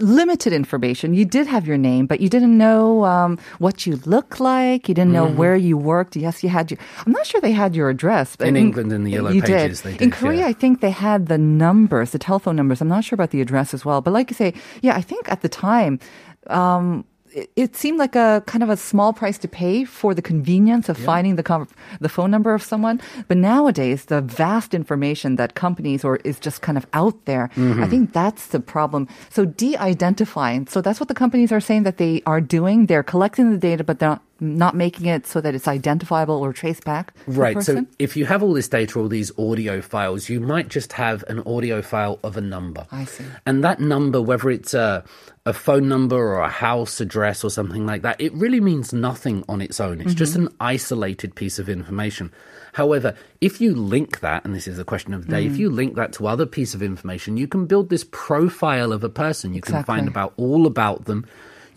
limited 0.00 0.52
information. 0.52 1.12
You 1.14 1.24
did 1.24 1.46
have 1.46 1.66
your 1.66 1.76
name, 1.76 2.06
but 2.06 2.20
you 2.20 2.28
didn't 2.28 2.56
know 2.56 3.04
um, 3.04 3.38
what 3.58 3.86
you 3.86 4.00
look 4.06 4.38
like. 4.40 4.88
You 4.88 4.94
didn't 4.94 5.12
know 5.12 5.26
Mm-hmm. 5.26 5.36
where 5.36 5.56
you 5.56 5.76
worked. 5.76 6.14
Yes, 6.16 6.42
you 6.44 6.48
had 6.48 6.70
your. 6.70 6.78
I'm 7.06 7.12
not 7.12 7.26
sure 7.26 7.40
they 7.40 7.52
had 7.52 7.74
your 7.74 7.90
address. 7.90 8.36
But 8.36 8.48
In 8.48 8.56
England, 8.56 8.92
in 8.92 9.04
the 9.04 9.10
Yellow 9.12 9.30
you 9.30 9.42
Pages, 9.42 9.82
did. 9.82 9.98
they 9.98 10.04
In 10.04 10.10
Korea, 10.10 10.40
yeah. 10.40 10.46
I 10.46 10.52
think 10.52 10.80
they 10.80 10.90
had 10.92 11.26
the 11.26 11.38
numbers, 11.38 12.12
the 12.12 12.18
telephone 12.18 12.54
numbers. 12.56 12.80
I'm 12.80 12.88
not 12.88 13.04
sure 13.04 13.14
about 13.16 13.30
the 13.30 13.40
address 13.40 13.74
as 13.74 13.84
well. 13.84 14.00
But 14.00 14.12
like 14.12 14.30
you 14.30 14.34
say, 14.36 14.54
yeah, 14.82 14.94
I 14.96 15.02
think 15.02 15.28
at 15.30 15.42
the 15.42 15.48
time. 15.48 15.98
Um, 16.46 17.04
it- 17.32 17.50
it 17.56 17.76
seemed 17.76 17.98
like 17.98 18.16
a 18.16 18.42
kind 18.46 18.62
of 18.62 18.70
a 18.70 18.76
small 18.76 19.12
price 19.12 19.38
to 19.38 19.48
pay 19.48 19.84
for 19.84 20.14
the 20.14 20.22
convenience 20.22 20.88
of 20.88 20.96
finding 20.96 21.36
the 21.36 21.42
com- 21.42 21.68
the 22.00 22.08
phone 22.08 22.30
number 22.30 22.54
of 22.54 22.62
someone. 22.62 23.00
But 23.28 23.36
nowadays, 23.36 24.06
the 24.06 24.20
vast 24.20 24.74
information 24.74 25.36
that 25.36 25.54
companies 25.54 26.04
or 26.04 26.16
is 26.24 26.38
just 26.38 26.62
kind 26.62 26.78
of 26.78 26.86
out 26.92 27.24
there, 27.24 27.50
I 27.56 27.58
mm-hmm. 27.58 27.90
think 27.90 28.12
that's 28.12 28.46
the 28.48 28.60
problem. 28.60 29.08
So 29.30 29.44
de-identifying. 29.44 30.66
So 30.68 30.80
that's 30.80 31.00
what 31.00 31.08
the 31.08 31.14
companies 31.14 31.52
are 31.52 31.60
saying 31.60 31.82
that 31.84 31.98
they 31.98 32.22
are 32.26 32.40
doing. 32.40 32.86
They're 32.86 33.02
collecting 33.02 33.50
the 33.50 33.58
data, 33.58 33.84
but 33.84 33.98
they're 33.98 34.10
not 34.10 34.22
not 34.40 34.74
making 34.76 35.06
it 35.06 35.26
so 35.26 35.40
that 35.40 35.54
it's 35.54 35.66
identifiable 35.66 36.36
or 36.36 36.52
traced 36.52 36.84
back. 36.84 37.12
Right. 37.26 37.60
So 37.62 37.86
if 37.98 38.16
you 38.16 38.24
have 38.26 38.42
all 38.42 38.52
this 38.52 38.68
data, 38.68 38.98
all 38.98 39.08
these 39.08 39.32
audio 39.38 39.80
files, 39.80 40.28
you 40.28 40.40
might 40.40 40.68
just 40.68 40.92
have 40.92 41.24
an 41.28 41.40
audio 41.40 41.82
file 41.82 42.18
of 42.22 42.36
a 42.36 42.40
number. 42.40 42.86
I 42.92 43.04
see. 43.04 43.24
And 43.46 43.64
that 43.64 43.80
number, 43.80 44.22
whether 44.22 44.48
it's 44.50 44.74
a, 44.74 45.02
a 45.44 45.52
phone 45.52 45.88
number 45.88 46.16
or 46.16 46.40
a 46.40 46.48
house 46.48 47.00
address 47.00 47.42
or 47.42 47.50
something 47.50 47.84
like 47.86 48.02
that, 48.02 48.20
it 48.20 48.32
really 48.34 48.60
means 48.60 48.92
nothing 48.92 49.44
on 49.48 49.60
its 49.60 49.80
own. 49.80 50.00
It's 50.00 50.14
just 50.14 50.34
Mm-hmm. 50.34 50.46
an 50.46 50.54
isolated 50.60 51.34
piece 51.34 51.58
of 51.58 51.68
information. 51.68 52.30
However, 52.74 53.14
if 53.40 53.60
you 53.60 53.74
link 53.74 54.20
that, 54.20 54.44
and 54.44 54.54
this 54.54 54.68
is 54.68 54.76
the 54.76 54.84
question 54.84 55.14
of 55.14 55.26
the 55.26 55.32
day, 55.32 55.44
Mm. 55.46 55.50
if 55.50 55.56
you 55.58 55.68
link 55.70 55.96
that 55.96 56.12
to 56.14 56.26
other 56.28 56.46
piece 56.46 56.74
of 56.74 56.82
information, 56.82 57.36
you 57.36 57.48
can 57.48 57.66
build 57.66 57.88
this 57.88 58.04
profile 58.10 58.92
of 58.92 59.02
a 59.02 59.08
person. 59.08 59.54
You 59.54 59.62
can 59.62 59.82
find 59.84 60.06
about 60.06 60.32
all 60.36 60.66
about 60.66 61.06
them. 61.06 61.24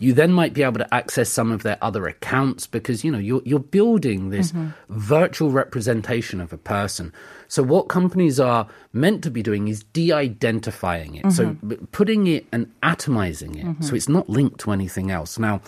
You 0.02 0.12
then 0.12 0.32
might 0.32 0.52
be 0.54 0.62
able 0.68 0.78
to 0.84 0.94
access 1.00 1.28
some 1.38 1.50
of 1.56 1.62
their 1.62 1.78
other 1.88 2.06
accounts 2.14 2.66
because 2.66 3.04
you 3.04 3.10
know 3.12 3.18
you're 3.28 3.42
you're 3.50 3.68
building 3.78 4.30
this 4.30 4.48
Mm-hmm. 4.52 4.68
virtual 5.16 5.50
representation 5.62 6.40
of 6.40 6.52
a 6.52 6.58
person. 6.58 7.12
So 7.48 7.62
what 7.62 7.84
companies 7.88 8.40
are 8.40 8.66
meant 8.92 9.22
to 9.24 9.30
be 9.30 9.42
doing 9.42 9.68
is 9.68 9.84
de-identifying 9.92 11.14
it. 11.16 11.32
So 11.32 11.42
Mm-hmm. 11.46 11.68
b- 11.68 11.76
putting 11.92 12.26
it 12.26 12.46
and 12.52 12.66
atomizing 12.82 13.52
it 13.62 13.84
so 13.84 13.94
it's 13.94 14.08
not 14.08 14.28
linked 14.28 14.58
to 14.60 14.72
anything 14.72 15.10
else. 15.10 15.38
Now 15.38 15.60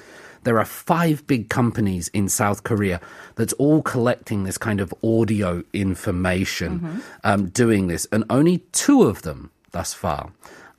there 0.45 0.59
are 0.59 0.65
five 0.67 1.27
big 1.27 1.49
companies 1.49 2.09
in 2.09 2.29
South 2.29 2.65
Korea 2.65 3.01
that's 3.37 3.55
all 3.55 3.81
collecting 3.83 4.45
this 4.45 4.59
kind 4.59 4.81
of 4.81 4.93
audio 5.03 5.63
information, 5.73 6.81
Mm-hmm. 6.81 6.99
um, 7.25 7.49
doing 7.49 7.87
this, 7.89 8.07
and 8.13 8.25
only 8.31 8.59
two 8.73 9.03
of 9.05 9.23
them 9.23 9.51
thus 9.73 9.95
far 9.95 10.31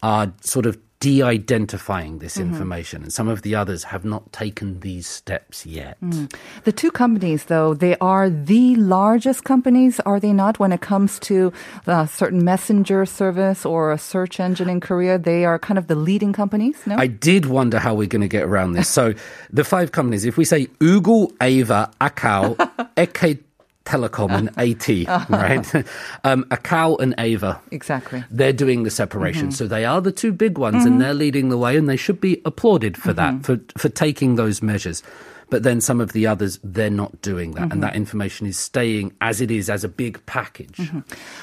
are 0.04 0.32
sort 0.42 0.66
of 0.66 0.78
de-identifying 1.00 2.20
this 2.20 2.36
Mm-hmm. 2.36 2.52
information, 2.52 3.04
and 3.04 3.14
some 3.14 3.28
of 3.28 3.42
the 3.44 3.56
others 3.56 3.84
have 3.86 4.04
not 4.04 4.32
taken 4.34 4.80
these 4.82 5.08
steps 5.08 5.66
yet. 5.66 5.98
Mm. 6.02 6.34
The 6.64 6.72
two 6.72 6.92
companies, 6.92 7.46
though, 7.46 7.74
they 7.74 7.96
are 8.02 8.30
the 8.30 8.76
largest 8.76 9.44
companies, 9.46 10.00
are 10.02 10.20
they 10.20 10.34
not, 10.34 10.60
when 10.60 10.72
it 10.72 10.82
comes 10.82 11.18
to 11.20 11.54
a 11.88 12.08
certain 12.08 12.44
messenger 12.44 13.06
service 13.06 13.66
or 13.66 13.92
a 13.92 13.98
search 13.98 14.40
engine 14.40 14.70
in 14.70 14.80
Korea? 14.82 15.18
They 15.18 15.46
are 15.46 15.58
kind 15.60 15.78
of 15.78 15.88
the 15.88 15.96
leading 15.96 16.34
companies, 16.34 16.76
no? 16.86 16.96
I 16.98 17.08
did 17.08 17.46
wonder 17.46 17.80
how 17.80 17.94
we're 17.94 18.08
going 18.08 18.22
to 18.22 18.28
get 18.28 18.44
around 18.44 18.74
this. 18.74 18.90
So 18.90 19.14
the 19.50 19.64
five 19.64 19.92
companies, 19.92 20.26
if 20.26 20.38
we 20.38 20.46
say 20.46 20.68
Google, 20.80 21.32
Naver, 21.40 21.90
Kakao, 22.02 22.56
SK 23.00 23.44
Telecom, 23.86 24.32
and 24.32 24.50
KT, 24.80 25.08
right? 25.30 25.86
Um, 26.24 26.44
Kakao 26.46 27.00
and 27.00 27.14
Naver. 27.18 27.60
exactly. 27.72 28.24
They're 28.32 28.54
doing 28.54 28.84
the 28.84 28.90
separation. 28.90 29.50
Mm-hmm. 29.50 29.52
So 29.52 29.68
they 29.68 29.86
are 29.86 30.02
the 30.02 30.12
two 30.12 30.32
big 30.32 30.58
ones 30.58 30.84
and 30.84 30.94
mm-hmm. 30.94 31.02
they're 31.02 31.14
leading 31.14 31.50
the 31.50 31.58
way 31.58 31.78
and 31.78 31.88
they 31.88 31.96
should 31.96 32.20
be 32.20 32.42
applauded 32.46 32.98
for 32.98 33.14
that, 33.14 33.36
mm-hmm. 33.36 33.42
for, 33.42 33.60
for 33.78 33.90
taking 33.90 34.36
those 34.36 34.64
measures. 34.64 35.04
But 35.50 35.64
then 35.64 35.82
some 35.82 36.02
of 36.02 36.14
the 36.14 36.28
others, 36.28 36.60
they're 36.64 36.90
not 36.90 37.22
doing 37.22 37.52
that. 37.54 37.64
And 37.64 37.72
mm-hmm. 37.74 37.82
that 37.82 37.96
information 37.96 38.48
is 38.48 38.58
staying 38.58 39.14
as 39.22 39.42
it 39.42 39.52
is 39.52 39.70
as 39.70 39.84
a 39.84 39.90
big 39.90 40.24
package. 40.26 40.78
Mm-hmm. 40.78 41.00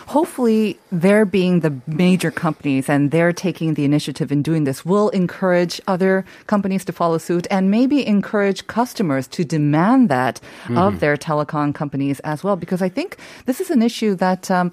Hopefully, 0.07 0.79
their 0.91 1.25
being 1.25 1.61
the 1.61 1.75
major 1.87 2.31
companies 2.31 2.89
and 2.89 3.11
they're 3.11 3.33
taking 3.33 3.75
the 3.75 3.85
initiative 3.85 4.33
in 4.33 4.43
doing 4.43 4.65
this 4.65 4.85
will 4.85 5.09
encourage 5.11 5.81
other 5.87 6.25
companies 6.47 6.85
to 6.87 6.93
follow 6.93 7.19
suit 7.19 7.47
and 7.51 7.71
maybe 7.71 8.07
encourage 8.07 8.67
customers 8.67 9.27
to 9.29 9.45
demand 9.45 10.09
that 10.09 10.41
of 10.65 10.75
mm-hmm. 10.75 10.99
their 10.99 11.17
telecom 11.17 11.75
companies 11.75 12.21
as 12.21 12.43
well. 12.43 12.57
Because 12.57 12.83
I 12.83 12.89
think 12.89 13.17
this 13.47 13.61
is 13.61 13.71
an 13.71 13.83
issue 13.83 14.15
that. 14.17 14.51
Um, 14.51 14.73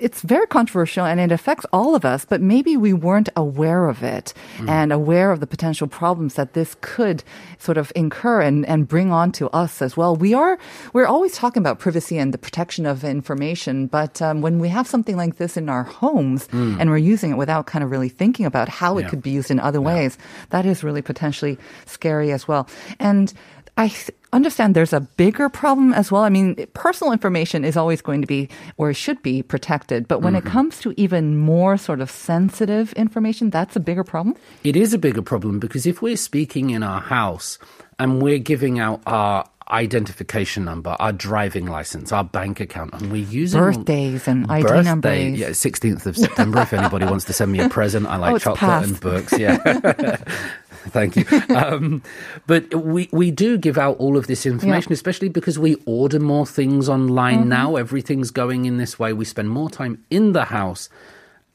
it's 0.00 0.22
very 0.22 0.46
controversial 0.46 1.04
and 1.04 1.20
it 1.20 1.30
affects 1.30 1.66
all 1.72 1.94
of 1.94 2.04
us, 2.04 2.24
but 2.24 2.40
maybe 2.40 2.76
we 2.76 2.92
weren't 2.92 3.28
aware 3.36 3.88
of 3.88 4.02
it 4.02 4.32
and 4.66 4.92
aware 4.92 5.30
of 5.30 5.40
the 5.40 5.46
potential 5.46 5.86
problems 5.86 6.34
that 6.34 6.54
this 6.54 6.76
could 6.80 7.22
sort 7.58 7.76
of 7.76 7.92
incur 7.94 8.40
and, 8.40 8.66
and 8.66 8.88
bring 8.88 9.12
on 9.12 9.30
to 9.32 9.48
us 9.50 9.82
as 9.82 9.96
well. 9.96 10.16
We 10.16 10.34
are, 10.34 10.58
we're 10.92 11.06
always 11.06 11.34
talking 11.34 11.62
about 11.62 11.78
privacy 11.78 12.18
and 12.18 12.32
the 12.32 12.38
protection 12.38 12.86
of 12.86 13.04
information, 13.04 13.86
but 13.86 14.20
um, 14.22 14.40
when 14.40 14.58
we 14.58 14.68
have 14.68 14.86
something 14.86 15.16
like 15.16 15.36
this 15.36 15.56
in 15.56 15.68
our 15.68 15.84
homes 15.84 16.48
and 16.80 16.90
we're 16.90 16.96
using 16.96 17.32
it 17.32 17.36
without 17.36 17.66
kind 17.66 17.84
of 17.84 17.90
really 17.90 18.08
thinking 18.08 18.46
about 18.46 18.68
how 18.68 18.98
it 18.98 19.08
could 19.08 19.22
be 19.22 19.30
used 19.30 19.50
in 19.50 19.60
other 19.60 19.80
ways, 19.80 20.16
that 20.50 20.64
is 20.64 20.82
really 20.82 21.02
potentially 21.02 21.58
scary 21.86 22.32
as 22.32 22.48
well. 22.48 22.68
And 22.98 23.32
I 23.76 23.92
understand 24.32 24.74
there's 24.74 24.92
a 24.92 25.00
bigger 25.00 25.48
problem 25.48 25.92
as 25.92 26.10
well. 26.10 26.22
I 26.22 26.28
mean, 26.28 26.56
personal 26.74 27.12
information 27.12 27.64
is 27.64 27.76
always 27.76 28.00
going 28.02 28.20
to 28.20 28.26
be 28.26 28.48
or 28.76 28.92
should 28.94 29.22
be 29.22 29.42
protected, 29.42 30.08
but 30.08 30.22
when 30.22 30.34
it 30.34 30.40
mm-hmm. 30.44 30.52
comes 30.52 30.78
to 30.80 30.94
even 30.96 31.36
more 31.36 31.76
sort 31.76 32.00
of 32.00 32.10
sensitive 32.10 32.92
information, 32.94 33.50
that's 33.50 33.76
a 33.76 33.80
bigger 33.80 34.04
problem. 34.04 34.36
It 34.64 34.76
is 34.76 34.94
a 34.94 34.98
bigger 34.98 35.22
problem 35.22 35.58
because 35.58 35.86
if 35.86 36.02
we're 36.02 36.16
speaking 36.16 36.70
in 36.70 36.82
our 36.82 37.00
house 37.00 37.58
and 37.98 38.22
we're 38.22 38.38
giving 38.38 38.78
out 38.78 39.00
our 39.06 39.48
identification 39.70 40.64
number, 40.64 40.96
our 40.98 41.12
driving 41.12 41.66
license, 41.66 42.12
our 42.12 42.24
bank 42.24 42.60
account, 42.60 42.92
and 42.94 43.12
we're 43.12 43.24
using 43.24 43.60
Birthdays 43.60 44.26
and 44.26 44.50
ID 44.50 44.62
birthday, 44.62 44.82
numbers. 44.82 45.38
Yeah, 45.38 45.52
sixteenth 45.52 46.06
of 46.06 46.16
September. 46.16 46.60
if 46.62 46.72
anybody 46.72 47.06
wants 47.06 47.24
to 47.26 47.32
send 47.32 47.52
me 47.52 47.60
a 47.60 47.68
present, 47.78 48.06
I 48.06 48.16
like 48.16 48.34
Oh, 48.34 48.38
chocolate 48.38 48.58
past. 48.58 48.88
and 48.88 49.00
books. 49.00 49.38
Yeah. 49.38 50.16
Thank 50.88 51.16
you. 51.16 51.24
Um, 51.54 52.02
but 52.46 52.74
we, 52.74 53.08
we 53.12 53.30
do 53.30 53.58
give 53.58 53.76
out 53.78 53.98
all 53.98 54.16
of 54.16 54.26
this 54.26 54.46
information, 54.46 54.92
especially 54.92 55.28
because 55.28 55.58
we 55.58 55.76
order 55.86 56.18
more 56.20 56.46
things 56.46 56.88
online 56.88 57.40
Mm-hmm. 57.40 57.48
now. 57.48 57.76
Everything's 57.76 58.30
going 58.30 58.64
in 58.64 58.76
this 58.78 58.98
way. 58.98 59.12
We 59.12 59.24
spend 59.24 59.50
more 59.50 59.68
time 59.70 60.02
in 60.10 60.32
the 60.32 60.44
house 60.44 60.88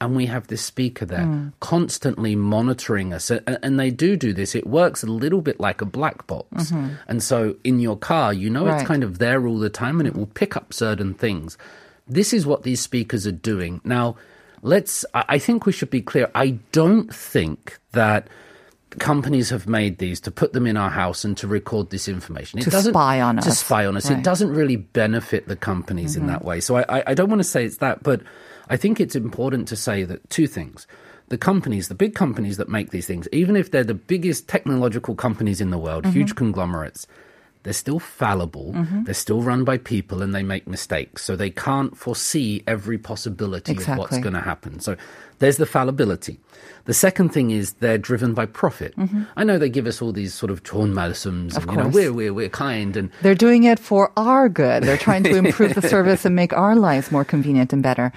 and 0.00 0.14
we 0.14 0.26
have 0.26 0.46
this 0.48 0.62
speaker 0.62 1.06
there 1.06 1.20
Mm. 1.24 1.52
constantly 1.60 2.36
monitoring 2.36 3.12
us. 3.14 3.30
And 3.30 3.80
they 3.80 3.90
do 3.90 4.16
do 4.16 4.32
this. 4.32 4.54
It 4.54 4.66
works 4.66 5.02
a 5.02 5.06
little 5.06 5.40
bit 5.40 5.58
like 5.58 5.80
a 5.80 5.86
black 5.86 6.26
box. 6.26 6.70
And 7.08 7.22
so 7.22 7.56
in 7.64 7.80
your 7.80 7.96
car, 7.96 8.32
you 8.32 8.48
know 8.50 8.66
it's 8.66 8.76
Mm-hmm. 8.76 8.86
Kind 8.86 9.04
of 9.04 9.18
there 9.18 9.46
all 9.46 9.58
the 9.58 9.70
time 9.70 9.98
and 10.00 10.06
it 10.06 10.14
will 10.14 10.26
pick 10.26 10.54
up 10.56 10.72
certain 10.72 11.14
things. 11.14 11.56
This 12.06 12.32
is 12.32 12.46
what 12.46 12.62
these 12.62 12.80
speakers 12.80 13.26
are 13.26 13.32
doing. 13.32 13.80
Now, 13.84 14.16
let's, 14.62 15.04
I 15.14 15.38
think 15.38 15.66
we 15.66 15.72
should 15.72 15.90
be 15.90 16.02
clear. 16.02 16.30
I 16.34 16.58
don't 16.72 17.12
think 17.12 17.78
that 17.92 18.28
companies 18.98 19.50
have 19.50 19.66
made 19.66 19.98
these 19.98 20.20
to 20.20 20.30
put 20.30 20.52
them 20.52 20.66
in 20.66 20.76
our 20.76 20.90
house 20.90 21.24
and 21.24 21.36
to 21.38 21.46
record 21.46 21.90
this 21.90 22.08
information. 22.08 22.60
To 22.60 22.70
doesn't- 22.70 22.92
spy 22.92 23.20
on 23.20 23.36
to 23.36 23.48
us. 23.48 23.60
spy 23.60 23.86
on 23.86 23.96
us. 23.96 24.04
Right. 24.06 24.12
Mm-hmm. 24.12 24.20
It 24.20 24.24
doesn't 24.24 24.50
really 24.50 24.76
benefit 24.76 25.48
the 25.48 25.56
companies 25.56 26.16
in 26.16 26.26
that 26.26 26.44
way. 26.44 26.60
So 26.60 26.76
I, 26.76 26.84
I, 26.98 27.02
I 27.08 27.14
don't 27.14 27.28
want 27.28 27.40
to 27.40 27.44
say 27.48 27.64
it's 27.64 27.78
that, 27.78 28.02
but 28.02 28.22
I 28.68 28.76
think 28.76 29.00
it's 29.00 29.14
important 29.16 29.68
to 29.68 29.76
say 29.76 30.04
that 30.04 30.28
two 30.30 30.46
things. 30.46 30.86
The 31.28 31.38
companies, 31.38 31.88
the 31.88 31.94
big 31.96 32.14
companies 32.14 32.56
that 32.56 32.68
make 32.68 32.90
these 32.90 33.06
things, 33.06 33.26
even 33.32 33.56
if 33.56 33.70
they're 33.72 33.82
the 33.82 33.94
biggest 33.94 34.46
technological 34.48 35.14
companies 35.16 35.60
in 35.60 35.70
the 35.70 35.78
world, 35.78 36.04
Mm-hmm. 36.04 36.12
huge 36.12 36.34
conglomerates, 36.36 37.06
they're 37.64 37.72
still 37.72 37.98
fallible. 37.98 38.72
They're 39.04 39.12
still 39.12 39.42
run 39.42 39.64
by 39.64 39.78
people 39.78 40.22
and 40.22 40.32
they 40.32 40.44
make 40.44 40.68
mistakes. 40.68 41.24
So 41.24 41.34
they 41.34 41.50
can't 41.50 41.96
foresee 41.96 42.62
every 42.68 42.96
possibility 42.96 43.72
of 43.76 43.88
what's 43.98 44.18
going 44.18 44.34
to 44.34 44.40
happen. 44.40 44.78
So 44.78 44.94
there's 45.38 45.56
the 45.58 45.66
fallibility. 45.66 46.38
The 46.86 46.94
second 46.94 47.30
thing 47.30 47.50
is 47.50 47.72
they're 47.74 47.98
driven 47.98 48.32
by 48.32 48.46
profit. 48.46 48.94
I 49.36 49.42
know 49.44 49.58
they 49.58 49.68
give 49.68 49.86
us 49.86 50.00
all 50.00 50.12
these 50.12 50.32
sort 50.34 50.50
of 50.50 50.62
torn 50.62 50.94
Mm-hmm. 50.94 51.56
Of 51.56 51.62
and, 51.64 51.70
you 51.70 51.76
know, 51.76 51.82
course. 51.84 51.94
we're, 51.94 52.12
we're, 52.12 52.32
we're 52.34 52.48
kind 52.48 52.96
and 52.96 53.10
They're 53.22 53.34
doing 53.34 53.64
it 53.64 53.78
for 53.78 54.12
our 54.16 54.48
good. 54.48 54.84
They're 54.84 54.96
trying 54.96 55.24
to 55.24 55.36
improve 55.44 55.74
the 55.74 55.82
service 55.88 56.24
and 56.24 56.34
make 56.36 56.52
our 56.52 56.76
lives 56.76 57.10
more 57.10 57.24
convenient 57.24 57.72
and 57.72 57.82
better. 57.82 58.12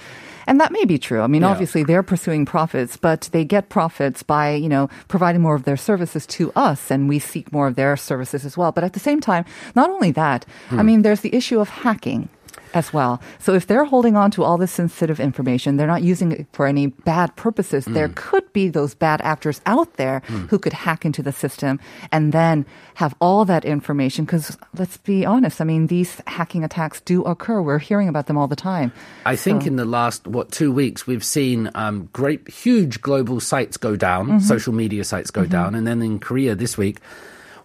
And 0.47 0.59
that 0.61 0.71
may 0.71 0.85
be 0.85 0.97
true. 0.97 1.21
I 1.21 1.27
mean, 1.27 1.41
Yeah. 1.41 1.49
obviously 1.49 1.83
they're 1.83 2.03
pursuing 2.03 2.45
profits, 2.45 2.95
but 2.97 3.29
they 3.33 3.43
get 3.45 3.69
profits 3.69 4.23
by, 4.23 4.51
you 4.53 4.69
know, 4.69 4.89
providing 5.07 5.41
more 5.41 5.55
of 5.55 5.63
their 5.63 5.77
services 5.77 6.25
to 6.27 6.51
us 6.55 6.89
and 6.91 7.09
we 7.09 7.19
seek 7.19 7.51
more 7.51 7.67
of 7.67 7.75
their 7.75 7.97
services 7.97 8.45
as 8.45 8.55
well. 8.57 8.71
But 8.71 8.83
at 8.83 8.93
the 8.93 8.99
same 8.99 9.19
time, 9.19 9.45
not 9.75 9.89
only 9.89 10.11
that, 10.11 10.45
Hmm. 10.69 10.79
I 10.79 10.83
mean, 10.83 11.01
there's 11.01 11.21
the 11.21 11.35
issue 11.35 11.59
of 11.59 11.69
hacking 11.69 12.29
as 12.73 12.93
well. 12.93 13.21
So 13.39 13.53
if 13.53 13.65
they're 13.67 13.85
holding 13.85 14.15
on 14.15 14.31
to 14.31 14.43
all 14.43 14.57
this 14.57 14.71
sensitive 14.71 15.19
information, 15.19 15.77
they're 15.77 15.87
not 15.87 16.03
using 16.03 16.31
it 16.31 16.47
for 16.53 16.67
any 16.67 16.87
bad 16.87 17.35
purposes. 17.35 17.85
There 17.85 18.09
could 18.15 18.51
be 18.53 18.69
those 18.69 18.93
bad 18.93 19.21
actors 19.21 19.61
out 19.65 19.95
there 19.95 20.19
who 20.49 20.59
could 20.59 20.73
hack 20.73 21.05
into 21.05 21.23
the 21.23 21.31
system 21.31 21.79
and 22.11 22.31
then 22.31 22.65
have 22.95 23.15
all 23.19 23.45
that 23.45 23.65
information. 23.65 24.25
Because 24.25 24.57
let's 24.77 24.97
be 24.97 25.25
honest, 25.25 25.61
I 25.61 25.63
mean, 25.63 25.87
these 25.87 26.21
hacking 26.27 26.63
attacks 26.63 27.01
do 27.01 27.23
occur. 27.23 27.61
We're 27.61 27.79
hearing 27.79 28.07
about 28.07 28.27
them 28.27 28.37
all 28.37 28.47
the 28.47 28.55
time. 28.55 28.91
I 29.25 29.35
think 29.35 29.65
in 29.65 29.75
the 29.75 29.85
last 29.85 30.27
what 30.27 30.51
two 30.51 30.71
weeks 30.71 31.07
we've 31.07 31.23
seen 31.25 31.69
um, 31.75 32.09
great, 32.13 32.47
huge 32.49 33.01
global 33.01 33.39
sites 33.39 33.77
go 33.77 33.95
down, 33.95 34.27
Mm-hmm. 34.27 34.39
social 34.39 34.73
media 34.73 35.03
sites 35.03 35.31
go 35.31 35.45
down, 35.45 35.73
and 35.75 35.87
then 35.87 36.01
in 36.01 36.19
Korea 36.19 36.53
this 36.55 36.77
week. 36.77 36.99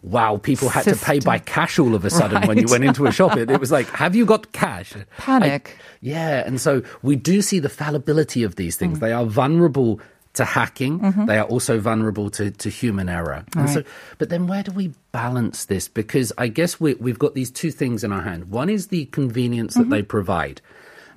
Wow, 0.04 0.36
people 0.36 0.68
had 0.68 0.84
to 0.84 0.96
pay 0.96 1.18
by 1.18 1.38
cash 1.38 1.78
all 1.78 1.94
of 1.94 2.04
a 2.04 2.10
sudden 2.10 2.46
when 2.46 2.58
you 2.58 2.66
went 2.68 2.84
into 2.84 3.06
a 3.06 3.10
shop. 3.12 3.38
It, 3.38 3.50
it 3.50 3.58
was 3.58 3.72
like, 3.72 3.88
have 3.88 4.14
you 4.14 4.26
got 4.26 4.52
cash? 4.52 4.92
Panic. 5.16 5.76
I- 5.80 5.82
yeah, 6.02 6.44
and 6.46 6.60
so 6.60 6.82
we 7.02 7.16
do 7.16 7.40
see 7.40 7.58
the 7.58 7.70
fallibility 7.70 8.42
of 8.42 8.56
these 8.56 8.76
Mm. 8.76 8.78
things. 8.80 8.98
They 9.00 9.12
are 9.12 9.24
vulnerable 9.24 10.00
to 10.34 10.44
hacking. 10.44 10.98
They 11.26 11.38
are 11.38 11.46
also 11.46 11.78
vulnerable 11.78 12.28
to, 12.30 12.50
to 12.50 12.68
human 12.68 13.08
error. 13.08 13.44
And 13.56 13.70
so, 13.70 13.80
Mm-hmm. 13.80 14.14
But 14.18 14.28
then 14.30 14.46
where 14.46 14.62
do 14.64 14.72
we 14.72 14.92
balance 15.12 15.64
this? 15.66 15.88
Because 15.88 16.32
I 16.36 16.48
guess 16.48 16.78
we, 16.80 16.94
we've 16.94 17.18
got 17.20 17.34
these 17.34 17.50
two 17.52 17.70
things 17.70 18.02
in 18.04 18.12
our 18.12 18.20
hand. 18.22 18.50
One 18.50 18.68
is 18.68 18.88
the 18.88 19.06
convenience 19.06 19.74
that 19.74 19.88
they 19.90 20.02
provide. 20.02 20.60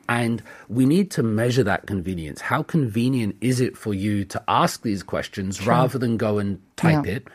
And 0.10 0.42
we 0.70 0.86
need 0.86 1.12
to 1.12 1.24
measure 1.24 1.64
that 1.64 1.86
convenience. 1.86 2.42
How 2.42 2.64
convenient 2.64 3.36
is 3.42 3.60
it 3.60 3.78
for 3.78 3.94
you 3.94 4.24
to 4.26 4.42
ask 4.48 4.82
these 4.84 5.04
questions 5.04 5.66
rather 5.68 5.98
than 5.98 6.18
go 6.18 6.38
and 6.40 6.60
type 6.78 7.06
Yeah. 7.06 7.14
it. 7.16 7.28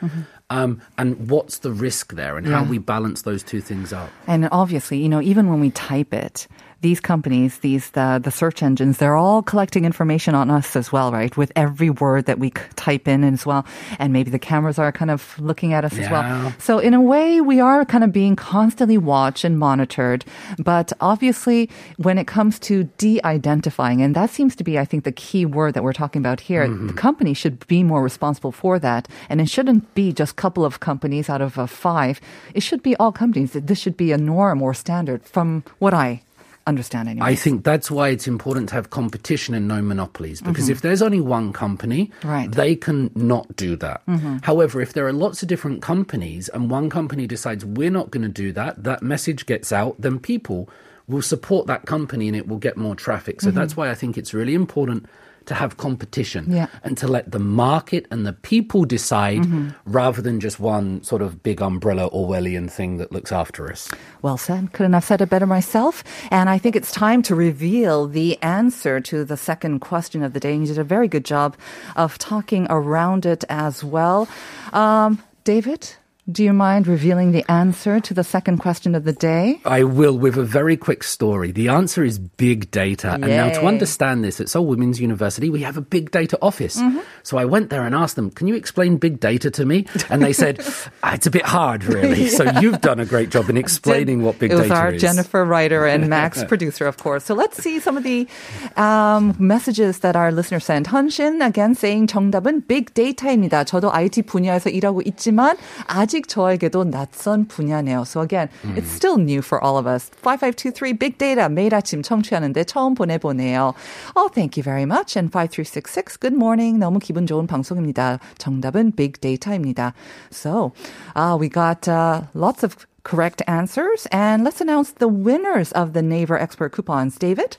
Um, 0.51 0.81
and 0.99 1.31
what's 1.31 1.59
the 1.59 1.73
risk 1.73 2.15
there 2.15 2.37
and 2.37 2.47
how 2.47 2.65
we 2.65 2.79
balance 2.79 3.23
those 3.23 3.43
two 3.43 3.61
things 3.63 3.93
up. 3.93 4.11
And 4.27 4.49
obviously, 4.53 4.99
you 4.99 5.09
know, 5.09 5.23
even 5.23 5.49
when 5.49 5.61
we 5.61 5.71
type 5.71 6.13
it, 6.13 6.47
these 6.83 7.01
companies, 7.01 7.59
these 7.59 7.91
the 7.91 8.21
the 8.23 8.31
search 8.31 8.63
engines, 8.63 8.99
they're 8.99 9.17
all 9.17 9.43
collecting 9.43 9.85
information 9.85 10.35
on 10.35 10.51
us 10.51 10.77
as 10.77 10.93
well, 10.93 11.11
right? 11.13 11.35
With 11.37 11.51
every 11.57 11.91
word 11.91 12.27
that 12.27 12.39
we 12.39 12.51
type 12.77 13.09
in 13.09 13.25
as 13.25 13.47
well, 13.47 13.65
and 13.99 14.13
maybe 14.13 14.31
the 14.31 14.39
cameras 14.39 14.79
are 14.79 14.93
kind 14.93 15.11
of 15.11 15.39
looking 15.39 15.73
at 15.73 15.85
us 15.85 15.97
as 15.99 16.11
well. 16.11 16.53
So 16.59 16.79
in 16.79 16.93
a 16.95 17.01
way, 17.01 17.41
we 17.41 17.61
are 17.61 17.85
kind 17.85 18.05
of 18.05 18.13
being 18.13 18.37
constantly 18.37 18.99
watched 18.99 19.45
and 19.45 19.59
monitored. 19.59 20.25
But 20.59 20.93
obviously, 21.01 21.71
when 21.97 22.19
it 22.19 22.27
comes 22.27 22.59
to 22.69 22.85
de-identifying, 22.99 24.03
and 24.03 24.15
that 24.15 24.31
seems 24.31 24.57
to 24.57 24.65
be, 24.65 24.79
I 24.79 24.85
think, 24.85 25.05
the 25.05 25.13
key 25.13 25.47
word 25.47 25.75
that 25.75 25.85
we're 25.85 25.93
talking 25.93 26.21
about 26.21 26.41
here, 26.41 26.67
the 26.69 26.93
company 26.93 27.35
should 27.35 27.65
be 27.69 27.83
more 27.83 28.03
responsible 28.03 28.53
for 28.53 28.79
that, 28.81 29.09
and 29.29 29.41
it 29.41 29.49
shouldn't 29.49 29.95
be 29.95 30.13
just 30.13 30.33
a 30.33 30.41
couple 30.43 30.65
of 30.65 30.81
companies 30.81 31.31
out 31.31 31.41
of 31.41 31.59
uh, 31.59 31.67
five. 31.67 32.21
It 32.55 32.63
should 32.63 32.83
be 32.83 32.97
all 32.97 33.13
companies. 33.13 33.53
This 33.53 33.79
should 33.79 33.97
be 33.97 34.11
a 34.13 34.19
norm 34.19 34.61
or 34.61 34.75
standard, 34.75 35.23
from 35.25 35.63
what 35.79 35.95
I 35.95 36.23
understand. 36.67 37.09
Anyway. 37.09 37.27
I 37.27 37.35
think 37.35 37.65
that's 37.65 37.91
why 37.91 38.09
it's 38.09 38.27
important 38.27 38.69
to 38.71 38.75
have 38.75 38.91
competition 38.91 39.55
and 39.55 39.69
no 39.69 39.83
monopolies. 39.83 40.41
Because 40.41 40.65
mm-hmm. 40.65 40.73
if 40.73 40.81
there's 40.83 41.03
only 41.03 41.21
one 41.21 41.53
company, 41.53 42.11
Right. 42.23 42.51
they 42.51 42.77
can 42.77 43.11
not 43.15 43.55
do 43.57 43.77
that. 43.77 44.05
Mm-hmm. 44.07 44.39
However, 44.43 44.81
if 44.81 44.93
there 44.93 45.07
are 45.07 45.13
lots 45.13 45.43
of 45.43 45.49
different 45.49 45.83
companies 45.83 46.49
and 46.49 46.71
one 46.71 46.91
company 46.91 47.27
decides 47.27 47.65
we're 47.65 47.91
not 47.91 48.11
going 48.11 48.23
to 48.23 48.29
do 48.29 48.53
that, 48.53 48.83
that 48.85 49.03
message 49.03 49.47
gets 49.47 49.73
out, 49.73 50.01
then 50.01 50.19
people 50.19 50.69
will 51.09 51.23
support 51.23 51.67
that 51.67 51.85
company 51.87 52.29
and 52.29 52.37
it 52.37 52.47
will 52.49 52.59
get 52.59 52.77
more 52.77 52.95
traffic. 52.95 53.41
So 53.41 53.49
mm-hmm. 53.49 53.59
that's 53.59 53.77
why 53.77 53.91
I 53.91 53.95
think 53.95 54.17
it's 54.17 54.33
really 54.33 54.55
important 54.55 55.07
to 55.47 55.55
have 55.55 55.77
competition 55.77 56.47
Yeah. 56.49 56.67
and 56.85 56.97
to 56.99 57.07
let 57.09 57.31
the 57.33 57.39
market 57.39 58.07
and 58.11 58.27
the 58.27 58.33
people 58.33 58.85
decide 58.85 59.47
rather 59.87 60.23
than 60.23 60.41
just 60.41 60.61
one 60.61 61.03
sort 61.03 61.23
of 61.23 61.43
big 61.43 61.61
umbrella 61.63 62.09
Orwellian 62.11 62.71
thing 62.71 62.99
that 62.99 63.13
looks 63.13 63.33
after 63.33 63.71
us. 63.71 63.89
Well 64.23 64.39
said. 64.39 64.73
Couldn't 64.73 64.93
have 64.93 65.05
said 65.05 65.21
it 65.21 65.31
better 65.31 65.47
myself. 65.47 66.05
And 66.31 66.49
I 66.49 66.59
think 66.59 66.77
it's 66.77 66.93
time 66.93 67.23
to 67.23 67.35
reveal 67.35 68.07
the 68.07 68.41
answer 68.43 69.01
to 69.01 69.25
the 69.25 69.37
second 69.37 69.81
question 69.81 70.23
of 70.23 70.33
the 70.33 70.41
day. 70.41 70.53
And 70.53 70.63
you 70.63 70.69
did 70.69 70.79
a 70.79 70.85
very 70.85 71.09
good 71.09 71.25
job 71.25 71.57
of 71.97 72.19
talking 72.19 72.67
around 72.71 73.27
it 73.27 73.45
as 73.49 73.83
well. 73.85 74.29
Um, 74.73 75.23
David, 75.45 75.97
do 76.30 76.44
you 76.44 76.52
mind 76.52 76.88
revealing 76.88 77.32
the 77.32 77.50
answer 77.50 78.02
to 78.02 78.14
the 78.14 78.24
second 78.24 78.58
question 78.58 78.96
of 78.96 79.06
the 79.06 79.14
day? 79.14 79.62
I 79.64 79.84
will 79.84 80.18
with 80.18 80.36
a 80.36 80.44
very 80.44 80.76
quick 80.76 81.04
story. 81.04 81.54
The 81.54 81.70
answer 81.70 82.04
is 82.04 82.20
big 82.20 82.70
data. 82.70 83.14
And 83.14 83.28
now 83.28 83.48
to 83.48 83.62
Yay. 83.62 83.68
understand 83.68 84.26
this, 84.26 84.42
at 84.42 84.50
Seoul 84.50 84.66
Women's 84.66 85.00
University, 85.00 85.50
we 85.50 85.62
have 85.62 85.78
a 85.78 85.82
big 85.82 86.12
data 86.12 86.38
office. 86.42 86.82
So 87.24 87.38
I 87.38 87.46
went 87.46 87.70
there 87.70 87.84
and 87.84 87.96
asked 87.96 88.18
them, 88.18 88.30
can 88.30 88.48
you 88.48 88.56
explain 88.56 88.98
big 88.98 89.22
data 89.22 89.50
to 89.52 89.66
me? 89.66 89.86
And 90.10 90.22
they 90.22 90.34
said, 90.34 90.60
"Ah, 91.02 91.14
it's 91.16 91.28
a 91.28 91.32
bit 91.32 91.46
hard, 91.46 91.86
really. 91.86 92.28
So 92.28 92.44
you've 92.60 92.82
done 92.82 93.00
a 93.00 93.06
great 93.06 93.30
job 93.30 93.50
in 93.50 93.56
explaining 93.56 94.24
what 94.24 94.38
big 94.38 94.52
it 94.52 94.56
was 94.56 94.68
data 94.68 94.76
our 94.76 94.92
is. 94.92 95.02
Jennifer 95.02 95.46
writer 95.46 95.88
and 95.88 96.10
Max 96.10 96.44
producer, 96.44 96.88
of 96.88 96.98
course. 96.98 97.24
So 97.24 97.36
let's 97.36 97.56
see 97.56 97.80
some 97.80 97.96
of 97.96 98.04
the 98.04 98.28
um, 98.76 99.36
messages 99.40 100.00
that 100.00 100.16
our 100.16 100.32
listener 100.32 100.60
sent. 100.60 100.88
헌신 100.88 101.40
again 101.40 101.74
saying 101.74 102.08
정답은 102.08 102.68
big 102.68 102.94
data입니다. 102.94 103.64
저도 103.64 103.94
IT 103.96 104.24
분야에서 104.24 104.70
일하고 104.70 105.02
있지만 105.06 105.56
아직 105.88 106.11
저에게도 106.28 106.90
낯선 106.90 107.48
분야네요. 107.48 108.02
So 108.02 108.22
again, 108.22 108.50
it's 108.76 108.90
still 108.90 109.18
new 109.18 109.40
for 109.40 109.64
all 109.64 109.78
of 109.78 109.88
us. 109.88 110.12
5523 110.22 110.94
big 110.94 111.18
data 111.18 111.48
매일 111.50 111.74
아침 111.74 112.02
청취하는데 112.02 112.64
처음 112.66 112.94
보내보네요. 112.96 113.74
Oh, 114.16 114.30
thank 114.30 114.58
you 114.58 114.64
very 114.64 114.86
much. 114.86 115.18
And 115.18 115.32
5366 115.32 116.18
good 116.18 116.36
morning. 116.36 116.80
너무 116.80 117.00
기분 117.00 117.26
좋은 117.26 117.48
방송입니다. 117.48 118.20
정답은 118.38 118.96
big 118.96 119.20
data입니다. 119.22 119.94
So, 120.32 120.74
uh, 121.16 121.38
we 121.40 121.50
got 121.50 121.88
uh, 121.88 122.24
lots 122.34 122.64
of 122.64 122.88
correct 123.04 123.42
answers. 123.48 124.08
And 124.12 124.44
let's 124.44 124.62
announce 124.62 124.92
the 124.92 125.08
winners 125.08 125.72
of 125.72 125.94
the 125.94 126.02
Naver 126.02 126.38
Expert 126.38 126.72
coupons. 126.74 127.18
David? 127.18 127.58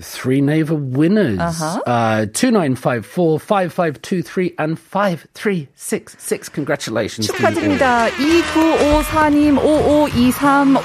Three 0.00 0.40
Naver 0.40 0.76
winners. 0.76 1.40
Uh-huh. 1.40 1.82
Uh, 1.84 2.26
2954, 2.26 3.40
5523, 3.40 4.54
and 4.56 4.78
5366. 4.78 6.48
Congratulations. 6.50 7.26
축하드립니다. 7.26 8.08
2954님, 8.10 9.58
5523, 9.58 10.78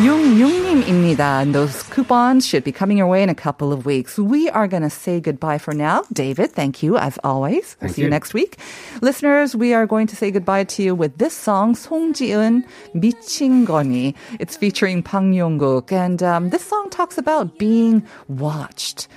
5366님입니다. 0.00 1.42
And 1.42 1.54
those 1.54 1.82
coupons 1.90 2.46
should 2.46 2.64
be 2.64 2.72
coming 2.72 2.96
your 2.96 3.08
way 3.08 3.22
in 3.22 3.28
a 3.28 3.34
couple 3.34 3.72
of 3.72 3.84
weeks. 3.84 4.18
We 4.18 4.48
are 4.48 4.66
going 4.66 4.84
to 4.84 4.90
say 4.90 5.20
goodbye 5.20 5.58
for 5.58 5.74
now. 5.74 6.04
David, 6.12 6.52
thank 6.52 6.82
you 6.82 6.96
as 6.96 7.18
always. 7.22 7.74
Thank 7.74 7.94
see 7.94 8.02
you. 8.02 8.08
next 8.08 8.32
week. 8.32 8.56
Listeners, 9.02 9.54
we 9.54 9.74
are 9.74 9.86
going 9.86 10.06
to 10.08 10.16
say 10.16 10.30
goodbye 10.30 10.64
to 10.64 10.82
you 10.82 10.94
with 10.94 11.18
this 11.18 11.34
song, 11.34 11.74
송지은 11.74 12.64
미친 12.94 13.66
거니. 13.66 14.14
It's 14.38 14.56
featuring 14.56 15.02
Bang 15.02 15.34
Yongguk. 15.34 15.92
And 15.92 16.22
um, 16.22 16.48
this 16.48 16.64
song 16.64 16.79
talks 16.99 17.17
about 17.17 17.57
being 17.57 18.05
watched 18.27 19.07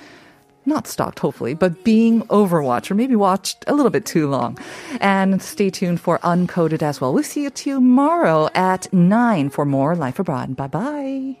not 0.69 0.87
stalked, 0.87 1.19
hopefully, 1.19 1.53
but 1.53 1.83
being 1.83 2.21
overwatched 2.27 2.91
or 2.91 2.95
maybe 2.95 3.15
watched 3.15 3.65
a 3.67 3.73
little 3.73 3.89
bit 3.89 4.05
too 4.05 4.29
long. 4.29 4.57
And 5.01 5.41
stay 5.41 5.69
tuned 5.69 5.99
for 5.99 6.19
Uncoded 6.19 6.81
as 6.81 7.01
well. 7.01 7.13
We'll 7.13 7.23
see 7.23 7.43
you 7.43 7.49
tomorrow 7.49 8.49
at 8.53 8.91
9 8.93 9.49
for 9.49 9.65
more 9.65 9.95
Life 9.95 10.19
Abroad. 10.19 10.55
Bye 10.55 10.67
bye. 10.67 11.35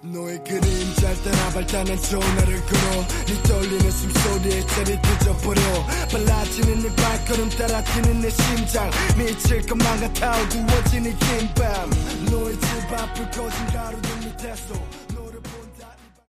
너의 0.00 0.38
그림잘 0.44 1.22
따라 1.24 1.50
발단한 1.54 1.96
전화를 1.96 2.60
걸어 2.66 3.04
네 3.26 3.42
떨리는 3.42 3.90
숨소리에 3.90 4.66
자리 4.66 4.96
늦어버려 4.96 5.60
빨라지는 6.12 6.78
네 6.78 6.94
발걸음 6.94 7.48
따라 7.48 7.82
뛰는 7.82 8.20
내 8.20 8.30
심장 8.30 8.88
미칠 9.18 9.60
것만 9.66 10.00
같아 10.00 10.40
어두워진 10.40 11.04
이긴밤 11.04 11.90
너의 12.30 12.54
집 12.60 12.92
앞을 12.92 13.30
거진 13.32 13.66
가로등 13.74 14.20
밑에서 14.20 15.01